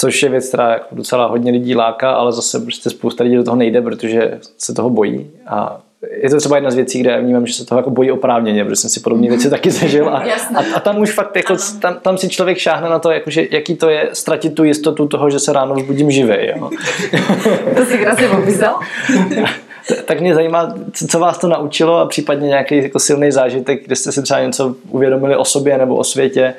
[0.00, 3.44] což je věc, která jako docela hodně lidí láká, ale zase prostě spousta lidí do
[3.44, 5.80] toho nejde, protože se toho bojí a
[6.22, 8.76] je to třeba jedna z věcí, kde vnímám, že se toho jako bojí oprávněně, protože
[8.76, 10.12] jsem si podobné věci taky zažil a,
[10.54, 13.76] a, a tam už fakt jako, tam, tam, si člověk šáhne na to, jakože, jaký
[13.76, 16.34] to je ztratit tu jistotu toho, že se ráno vzbudím živý.
[16.40, 16.70] Jo.
[17.76, 18.80] to si krásně popsal.
[20.04, 20.74] tak mě zajímá,
[21.10, 24.74] co vás to naučilo a případně nějaký jako silný zážitek, kde jste si třeba něco
[24.88, 26.54] uvědomili o sobě nebo o světě.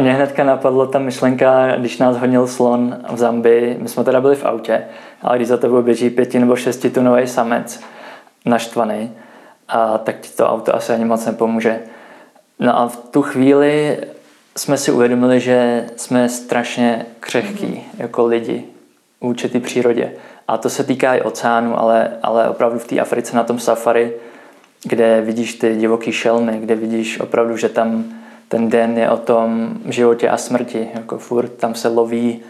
[0.00, 4.36] Mě hnedka napadla ta myšlenka, když nás honil slon v Zambii, my jsme teda byli
[4.36, 4.84] v autě,
[5.22, 7.80] ale když za tebou běží pěti nebo šestitunový samec,
[8.44, 9.10] naštvaný,
[9.68, 11.80] a tak ti to auto asi ani moc nepomůže.
[12.58, 13.98] No a v tu chvíli
[14.56, 18.02] jsme si uvědomili, že jsme strašně křehký mm-hmm.
[18.02, 18.64] jako lidi
[19.20, 20.12] vůči té přírodě.
[20.48, 24.12] A to se týká i oceánu, ale, ale opravdu v té Africe na tom safari,
[24.84, 28.04] kde vidíš ty divoký šelmy, kde vidíš opravdu, že tam
[28.48, 30.88] ten den je o tom životě a smrti.
[30.94, 32.42] Jako furt tam se loví,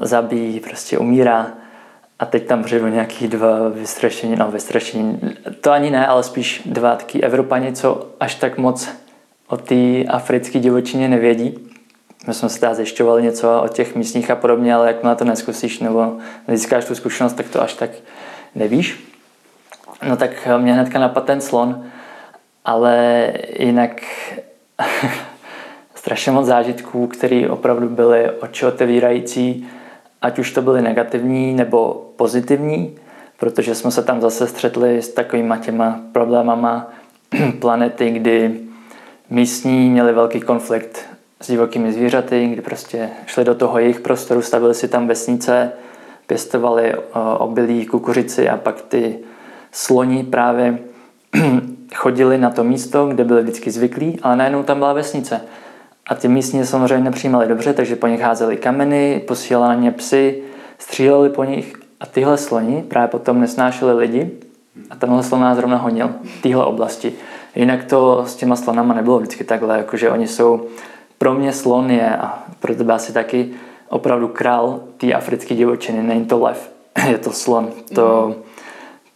[0.00, 1.46] zabíjí, prostě umírá.
[2.18, 5.20] A teď tam přijdu nějaký dva vystrašení, no vystrašení,
[5.60, 8.88] to ani ne, ale spíš dva taky Evropani, co až tak moc
[9.48, 11.67] o té africké divočině nevědí.
[12.26, 15.24] My jsme se teda zjišťovali něco o těch místních a podobně, ale jak na to
[15.24, 16.16] neskusíš nebo
[16.48, 17.90] nezískáš tu zkušenost, tak to až tak
[18.54, 19.14] nevíš.
[20.08, 21.84] No tak mě hnedka napadl ten slon,
[22.64, 24.02] ale jinak
[25.94, 29.68] strašně moc zážitků, které opravdu byly oči otevírající,
[30.22, 32.98] ať už to byly negativní nebo pozitivní,
[33.38, 36.86] protože jsme se tam zase střetli s takovýma těma problémama
[37.60, 38.60] planety, kdy
[39.30, 44.74] místní měli velký konflikt s divokými zvířaty, kdy prostě šli do toho jejich prostoru, stavili
[44.74, 45.72] si tam vesnice,
[46.26, 46.98] pěstovali eh,
[47.38, 49.18] obilí, kukuřici a pak ty
[49.72, 50.78] sloni právě
[51.94, 55.40] chodili na to místo, kde byli vždycky zvyklí, ale najednou tam byla vesnice.
[56.06, 60.42] A ty místní samozřejmě nepřijímali dobře, takže po nich házeli kameny, posílali na ně psy,
[60.78, 64.30] stříleli po nich a tyhle sloni právě potom nesnášeli lidi
[64.90, 67.12] a tenhle slon nás zrovna honil v téhle oblasti.
[67.54, 70.66] Jinak to s těma slonama nebylo vždycky takhle, jakože oni jsou,
[71.18, 73.50] pro mě slon je a pro tebe asi taky
[73.88, 76.72] opravdu král té africké divočiny, není to lev,
[77.10, 77.72] je to slon.
[77.94, 78.36] To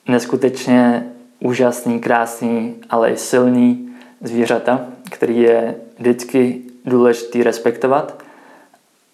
[0.09, 3.89] neskutečně úžasný, krásný, ale i silný
[4.21, 4.81] zvířata,
[5.11, 8.23] který je vždycky důležitý respektovat.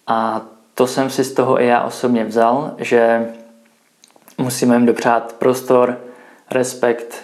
[0.07, 0.41] A
[0.73, 3.33] to jsem si z toho i já osobně vzal, že
[4.37, 5.97] musíme jim dopřát prostor,
[6.51, 7.23] respekt.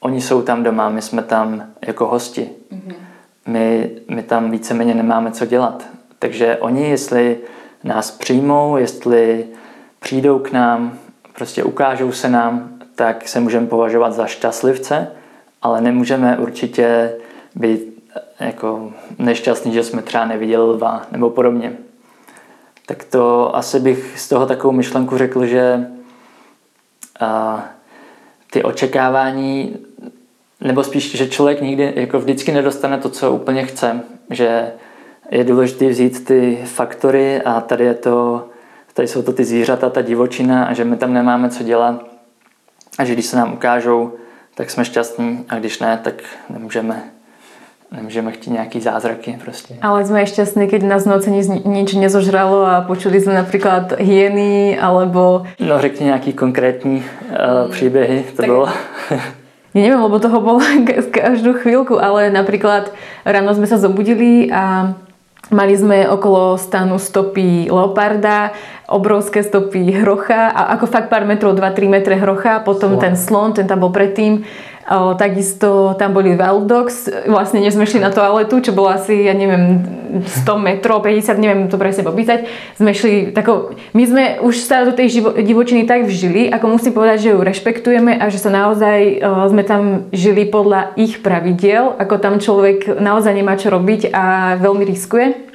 [0.00, 2.50] Oni jsou tam doma, my jsme tam jako hosti.
[2.72, 2.94] Mm-hmm.
[3.46, 5.86] My, my tam víceméně nemáme co dělat.
[6.18, 7.38] Takže oni, jestli
[7.84, 9.46] nás přijmou, jestli
[10.00, 10.98] přijdou k nám,
[11.34, 15.10] prostě ukážou se nám, tak se můžeme považovat za šťastlivce,
[15.62, 17.12] ale nemůžeme určitě
[17.54, 18.02] být
[18.40, 21.72] jako nešťastný, že jsme třeba neviděli lva nebo podobně.
[22.86, 25.86] Tak to asi bych z toho takovou myšlenku řekl, že
[27.20, 27.64] a,
[28.50, 29.76] ty očekávání,
[30.60, 34.00] nebo spíš, že člověk nikdy jako vždycky nedostane to, co úplně chce,
[34.30, 34.72] že
[35.30, 38.48] je důležité vzít ty faktory a tady je to,
[38.94, 42.04] tady jsou to ty zvířata, ta divočina a že my tam nemáme co dělat
[42.98, 44.12] a že když se nám ukážou,
[44.54, 46.14] tak jsme šťastní a když ne, tak
[46.50, 47.02] nemůžeme
[47.92, 49.74] nemůžeme chtít nějaký zázraky prostě.
[49.82, 54.78] Ale jsme šťastní, keď nás v noci nic, nič nezožralo a počuli jsme například hyeny,
[54.78, 55.42] alebo...
[55.60, 58.46] No řekni nějaký konkrétní uh, příběhy, to tak...
[58.46, 58.68] bylo.
[59.76, 60.64] Ja neviem, lebo toho bolo
[61.20, 62.96] každú chvíľku, ale napríklad
[63.28, 64.96] ráno sme sa zobudili a
[65.46, 68.50] Mali sme okolo stanu stopy leoparda,
[68.90, 73.02] obrovské stopy hrocha a ako fakt pár metrov, 2-3 metre hrocha, potom wow.
[73.06, 74.42] ten slon, ten tam bol predtým
[74.86, 79.26] O, takisto tam boli wild dogs, vlastne než sme šli na toaletu, čo bolo asi,
[79.26, 79.82] ja neviem,
[80.22, 82.46] 100 metrov, 50, neviem to presne popísať.
[82.78, 86.94] Sme šli tako, my sme už sa do tej živo, divočiny tak vžili, ako musím
[86.94, 91.98] povedať, že ju rešpektujeme a že sa naozaj o, sme tam žili podľa ich pravidiel,
[91.98, 95.45] ako tam človek naozaj nemá čo robiť a veľmi riskuje.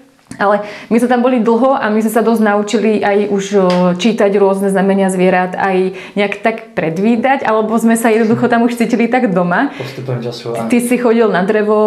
[0.42, 3.46] Ale my sme tam boli dlho a my sme sa dosť naučili aj už
[4.02, 9.06] čítať rôzne znamenia zvierat, aj nejak tak predvídať, alebo sme sa jednoducho tam už cítili
[9.06, 9.70] tak doma.
[10.26, 10.58] času.
[10.66, 11.78] Ty si chodil na drevo,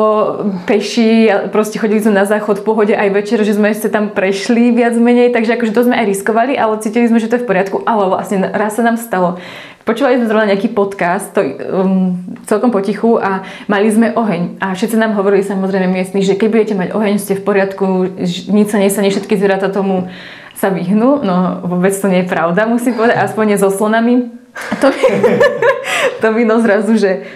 [0.70, 4.70] peši, proste chodili sme na záchod v pohode aj večer, že sme sa tam prešli
[4.70, 7.48] viac menej, takže akože to sme aj riskovali, ale cítili sme, že to je v
[7.50, 9.42] poriadku, ale vlastne raz sa nám stalo,
[9.84, 12.16] Počúvali sme zrovna nejaký podcast, to, um,
[12.48, 14.56] celkom potichu a mali sme oheň.
[14.56, 18.16] A všetci nám hovorili samozrejme miestni, že keď budete mať oheň, ste v poriadku,
[18.48, 20.08] nič sa nestane, všetky zvieratá tomu
[20.56, 21.20] sa vyhnú.
[21.20, 24.32] No vôbec to nie je pravda, musím povedať, aspoň nie so slonami.
[24.80, 24.88] To
[26.22, 27.26] to mi no zrazu, že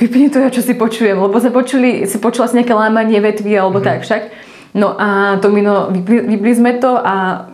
[0.00, 3.54] vypni to ja, čo si počujem, lebo sme počuli, si počula si nejaké lámanie vetvy
[3.54, 4.00] alebo mm-hmm.
[4.00, 4.22] tak však.
[4.74, 7.46] No a to mi no, vypli, vypli sme to a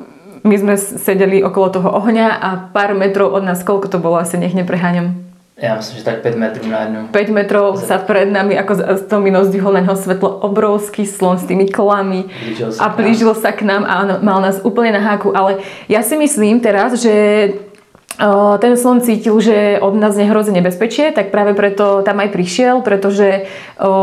[0.45, 4.37] my sme sedeli okolo toho ohňa a pár metrov od nás, koľko to bolo, asi
[4.41, 5.31] nech nepreháňam.
[5.63, 7.07] Já myslím, že tak 5 metrů na jednu.
[7.13, 11.37] 5 metrov sa pred nami, ako z toho mino zdvihol na neho svetlo, obrovský slon
[11.37, 12.33] s tými kolami
[12.81, 15.37] a blížil sa k nám a mal nás úplne na háku.
[15.37, 17.13] Ale ja si myslím teraz, že
[18.61, 23.49] ten slon cítil, že od nás nehrozí nebezpečie, tak práve preto tam aj prišiel, pretože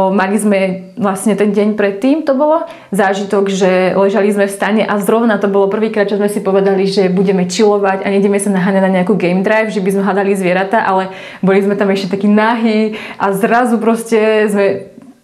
[0.09, 4.97] mali sme vlastne ten deň predtým to bolo zážitok, že ležali sme v stane a
[4.97, 8.83] zrovna to bolo prvýkrát, čo sme si povedali, že budeme čilovať a nejdeme sa naháňať
[8.89, 11.13] na nejakú game drive, že by sme hľadali zvieratá, ale
[11.45, 14.65] boli sme tam ešte takí nahý a zrazu proste sme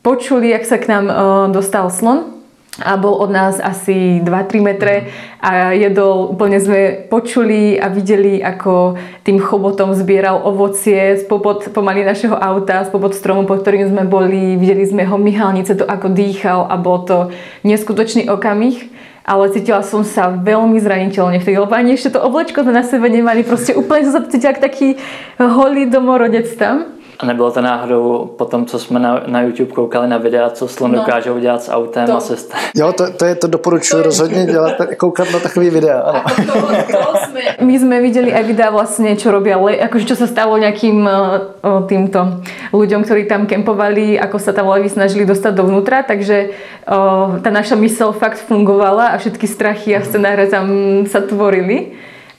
[0.06, 1.06] počuli, jak sa k nám
[1.50, 2.33] dostal slon
[2.82, 8.98] a bol od nás asi 2-3 metre a jedol, úplne sme počuli a videli, ako
[9.22, 14.90] tým chobotom zbieral ovocie spopod pomaly našeho auta, spopod stromu, pod ktorým sme boli, videli
[14.90, 17.30] sme ho myhalnice, to ako dýchal a bol to
[17.62, 18.90] neskutočný okamih
[19.24, 23.08] ale cítila som sa veľmi zraniteľne vtedy, lebo ani ešte to oblečko sme na sebe
[23.08, 25.00] nemali, proste úplne som sa cítila taký
[25.40, 27.00] holý domorodec tam.
[27.24, 30.68] A nebylo to náhodou po tom, co jsme na, na YouTube koukali na videa, co
[30.68, 31.00] slon no.
[31.00, 32.18] dokáže udělat s autem to.
[32.18, 32.36] a se
[32.76, 36.00] Jo, to, to, je, to doporučuji rozhodně dělat, koukat na takový videa.
[36.00, 36.24] Ano.
[36.54, 36.60] To,
[36.92, 37.00] to
[37.32, 37.42] sme...
[37.64, 41.88] My sme videli aj videa vlastne, čo robia, le, akože čo sa stalo nejakým uh,
[41.88, 42.44] týmto
[42.76, 46.52] ľuďom, ktorí tam kempovali, ako sa tam levy snažili dostať dovnútra, takže
[46.84, 50.68] o, tá naša mysel fakt fungovala a všetky strachy a scenáre tam
[51.08, 51.96] sa tvorili.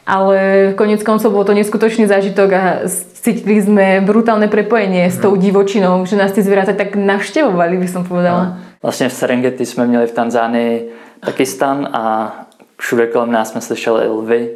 [0.07, 2.63] Ale konec koncov bol to neskutočný zážitok a
[3.25, 8.05] cítili sme brutálne prepojenie s tou divočinou, že nás tie zvieratá tak navštevovali, by som
[8.05, 8.45] povedala.
[8.45, 8.57] No.
[8.83, 10.91] Vlastně v Serengeti jsme měli v Tanzánii
[11.21, 12.33] taky stan a
[12.77, 14.51] všude kolem nás jsme slyšeli lvy,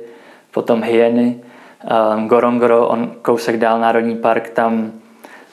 [0.53, 1.41] potom hyeny,
[2.15, 4.93] um, Gorongoro, on kousek dál Národní park, tam,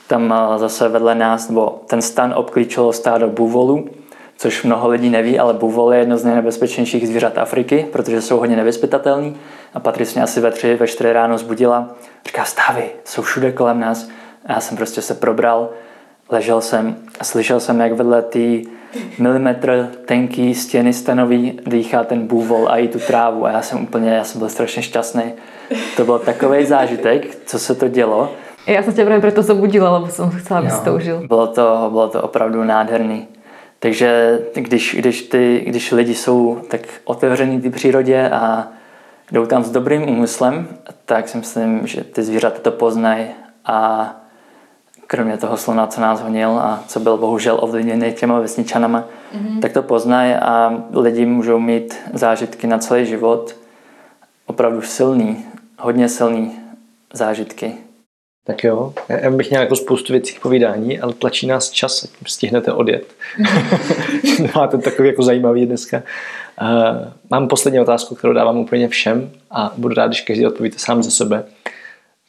[0.07, 3.89] tam uh, zase vedle nás, nebo ten stan obklíčilo stádo buvolů,
[4.37, 8.55] což mnoho lidí neví, ale buvol je jedno z nejnebezpečnějších zvířat Afriky, protože jsou hodně
[8.55, 9.37] nevyspytatelní.
[9.73, 11.89] A Patrice mě asi ve tři, ve čtyři ráno zbudila,
[12.25, 14.07] říká, stávy, jsou všude kolem nás.
[14.45, 15.69] A já jsem prostě se probral,
[16.29, 18.39] ležel jsem a slyšel jsem, jak vedle té
[19.19, 24.09] milimetr tenký stěny stanový dýchá ten bůvol a i tu trávu a já jsem úplně,
[24.09, 25.23] já jsem byl strašně šťastný.
[25.97, 28.31] To byl takový zážitek, co se to dělo.
[28.67, 31.27] Já jsem tě právě proto zobudila, lebo jsem chcela, aby to užil.
[31.27, 33.27] Bylo to, bylo to opravdu nádherný.
[33.85, 38.67] Takže když, když, ty, když lidi jsou tak otevření té přírodě a
[39.31, 40.67] jdou tam s dobrým úmyslem,
[41.05, 43.25] tak si myslím, že ty zvířata to poznají
[43.65, 44.11] a
[45.07, 49.03] kromě toho slona, co nás honil a co byl bohužel ovlivněný těma vesničanama,
[49.35, 49.59] mm-hmm.
[49.59, 53.55] tak to poznají a lidi můžou mít zážitky na celý život.
[54.45, 55.45] Opravdu silný,
[55.79, 56.59] hodně silný
[57.13, 57.73] zážitky.
[58.47, 62.29] Tak jo, já bych měl jako spoustu věcí k povídání, ale tlačí nás čas, ať
[62.29, 63.13] stihnete odjet.
[64.55, 66.03] Máte takový jako zajímavý dneska.
[66.61, 71.03] Uh, mám poslední otázku, kterou dávám úplně všem a budu rád, když každý odpovíte sám
[71.03, 71.43] za sebe.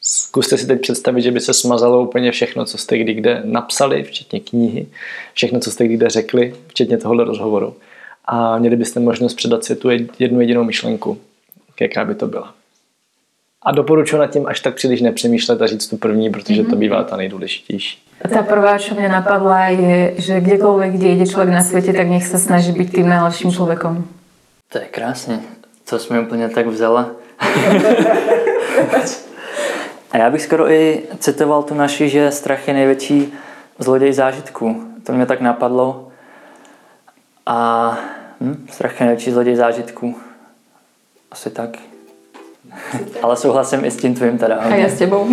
[0.02, 4.02] Zkuste si teď představit, že by se smazalo úplně všechno, co jste kdy kde napsali,
[4.02, 4.86] včetně knihy,
[5.34, 7.76] všechno, co jste kdy kde řekli, včetně tohohle rozhovoru.
[8.24, 11.18] A měli byste možnost předat světu jednu jedinou myšlenku.
[11.80, 12.54] Jaká by to byla?
[13.66, 16.78] A doporučuji nad tím až tak příliš nepřemýšlet a říct tu první, protože to mhm.
[16.78, 18.02] bývá ta nejdůležitější.
[18.34, 22.26] Ta prvá, čo mě napadla, je, že kdekoľvek, kde jde člověk na světě, tak nech
[22.26, 24.04] se snaží být tím nejlepším člověkem.
[24.72, 25.40] To je krásně.
[25.90, 27.10] To jsme úplně tak vzala.
[30.12, 33.32] A já bych skoro i citoval tu naši, že strach je největší
[33.78, 34.82] zloděj zážitků.
[35.06, 36.08] To mě tak napadlo.
[37.46, 37.98] A
[38.40, 40.16] hm, strach je největší zloděj zážitků.
[41.30, 41.70] Asi tak.
[43.22, 44.56] Ale souhlasím i s tím tvým teda.
[44.56, 45.28] A já s těbou.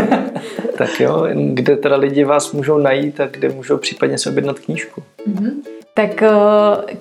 [0.78, 5.02] tak jo, kde teda lidi vás můžou najít a kde můžou případně si objednat knížku?
[5.28, 6.30] Mm-hmm tak eh,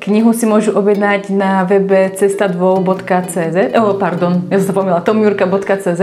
[0.10, 6.02] knihu si môžu objednať na webe cesta2.cz oh, pardon, ja som zapomínala, tomjurka.cz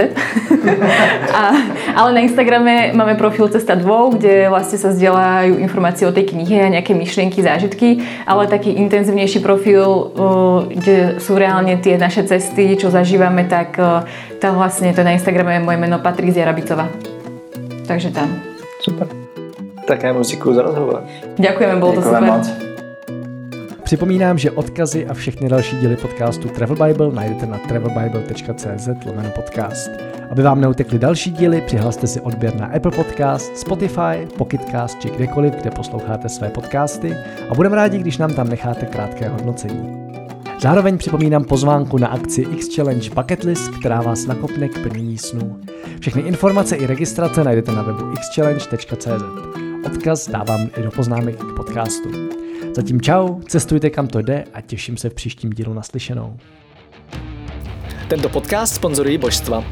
[1.99, 6.63] ale na Instagrame máme profil Cesta 2, kde vlastne sa zdieľajú informácie o tej knihe
[6.63, 12.79] a nejaké myšlienky, zážitky, ale taký intenzívnejší profil, eh, kde sú reálne tie naše cesty,
[12.79, 14.07] čo zažívame, tak eh,
[14.39, 16.87] tam vlastne to je na Instagrame moje meno Patrícia Rabicová.
[17.91, 18.31] Takže tam.
[18.81, 19.11] Super.
[19.87, 21.05] Tak já moc děkuji za rozhovor.
[21.39, 22.23] Děkujeme, bylo to super.
[22.23, 22.74] Moc.
[23.85, 29.91] Připomínám, že odkazy a všechny další díly podcastu Travel Bible najdete na travelbible.cz lomeno podcast.
[30.31, 35.55] Aby vám neutekly další díly, přihlaste si odběr na Apple Podcast, Spotify, Pocketcast či kdekoliv,
[35.55, 37.17] kde posloucháte své podcasty
[37.51, 40.05] a budeme rádi, když nám tam necháte krátké hodnocení.
[40.61, 45.61] Zároveň připomínám pozvánku na akci X Challenge Bucket List, která vás nakopne k plnění snů.
[46.01, 49.07] Všechny informace i registrace najdete na webu xchallenge.cz.
[49.87, 52.34] Odkaz dávám i do poznámek k podcastu.
[52.75, 56.37] Zatím čau, cestujte kam to jde a těším se v příštím dílu naslyšenou.
[58.09, 59.65] Tento podcast sponzorují božstva.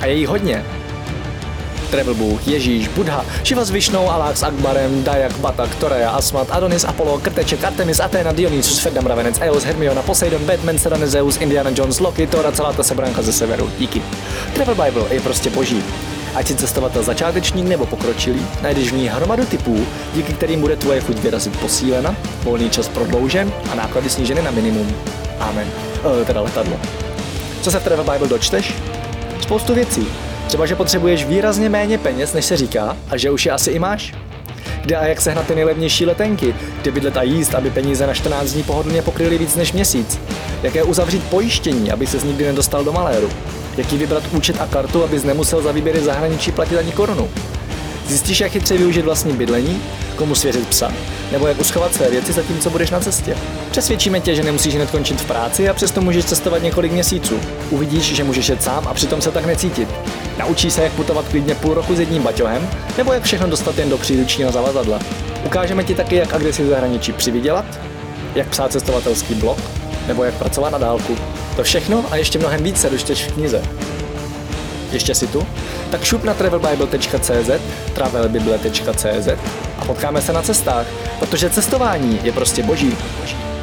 [0.00, 0.64] A je jich hodně.
[1.90, 6.84] Travel Bůh, Ježíš, Buddha, Shiva s Višnou, Alák s Akbarem, Dajak, Batak, Torea, Asmat, Adonis,
[6.84, 12.00] Apollo, Krteček, Artemis, Athena, Dionysus, Ferdam, Ravenec, Eos, Hermiona, Poseidon, Batman, Serena, Zeus, Indiana Jones,
[12.00, 13.70] Loki, Thor a celá ta sebranka ze severu.
[13.78, 14.02] Díky.
[14.54, 15.82] Travel Bible je prostě boží.
[16.34, 21.00] Ať si cestovatel začátečník nebo pokročilý, najdeš v ní hromadu typů, díky kterým bude tvoje
[21.00, 24.96] chuť vyrazit posílena, volný čas prodloužen a náklady sníženy na minimum.
[25.38, 25.68] Amen.
[26.22, 26.80] E, teda letadlo.
[27.62, 28.74] Co se v Travel Bible dočteš?
[29.40, 30.06] Spoustu věcí.
[30.46, 33.78] Třeba, že potřebuješ výrazně méně peněz, než se říká, a že už je asi i
[33.78, 34.14] máš.
[34.82, 38.52] Kde a jak sehnat ty nejlevnější letenky, kde bydlet a jíst, aby peníze na 14
[38.52, 40.20] dní pohodlně pokryly víc než měsíc.
[40.62, 43.30] Jaké uzavřít pojištění, aby se nikdy nedostal do maléru
[43.76, 47.30] jaký vybrat účet a kartu, abys nemusel za výběry zahraničí platit ani korunu.
[48.08, 49.82] Zjistíš, jak chytře využít vlastní bydlení,
[50.16, 50.92] komu svěřit psa,
[51.32, 53.36] nebo jak uschovat své věci zatímco budeš na cestě.
[53.70, 57.34] Přesvědčíme tě, že nemusíš hned končit v práci a přesto můžeš cestovat několik měsíců.
[57.70, 59.88] Uvidíš, že můžeš jet sám a přitom se tak necítit.
[60.38, 62.68] Naučíš se, jak putovat klidně půl roku s jedním baťohem,
[62.98, 65.00] nebo jak všechno dostat jen do příručního zavazadla.
[65.46, 67.80] Ukážeme ti taky, jak a kde si v zahraničí přivydělat,
[68.34, 69.58] jak psát cestovatelský blog,
[70.06, 71.16] nebo jak pracovat na dálku.
[71.56, 73.62] To všechno a ještě mnohem více dočteš v knize.
[74.92, 75.46] Ještě si tu?
[75.90, 77.50] Tak šup na travelbible.cz,
[77.94, 79.28] travelbible.cz
[79.78, 80.86] a potkáme se na cestách,
[81.18, 82.96] protože cestování je prostě boží.
[83.20, 83.53] boží.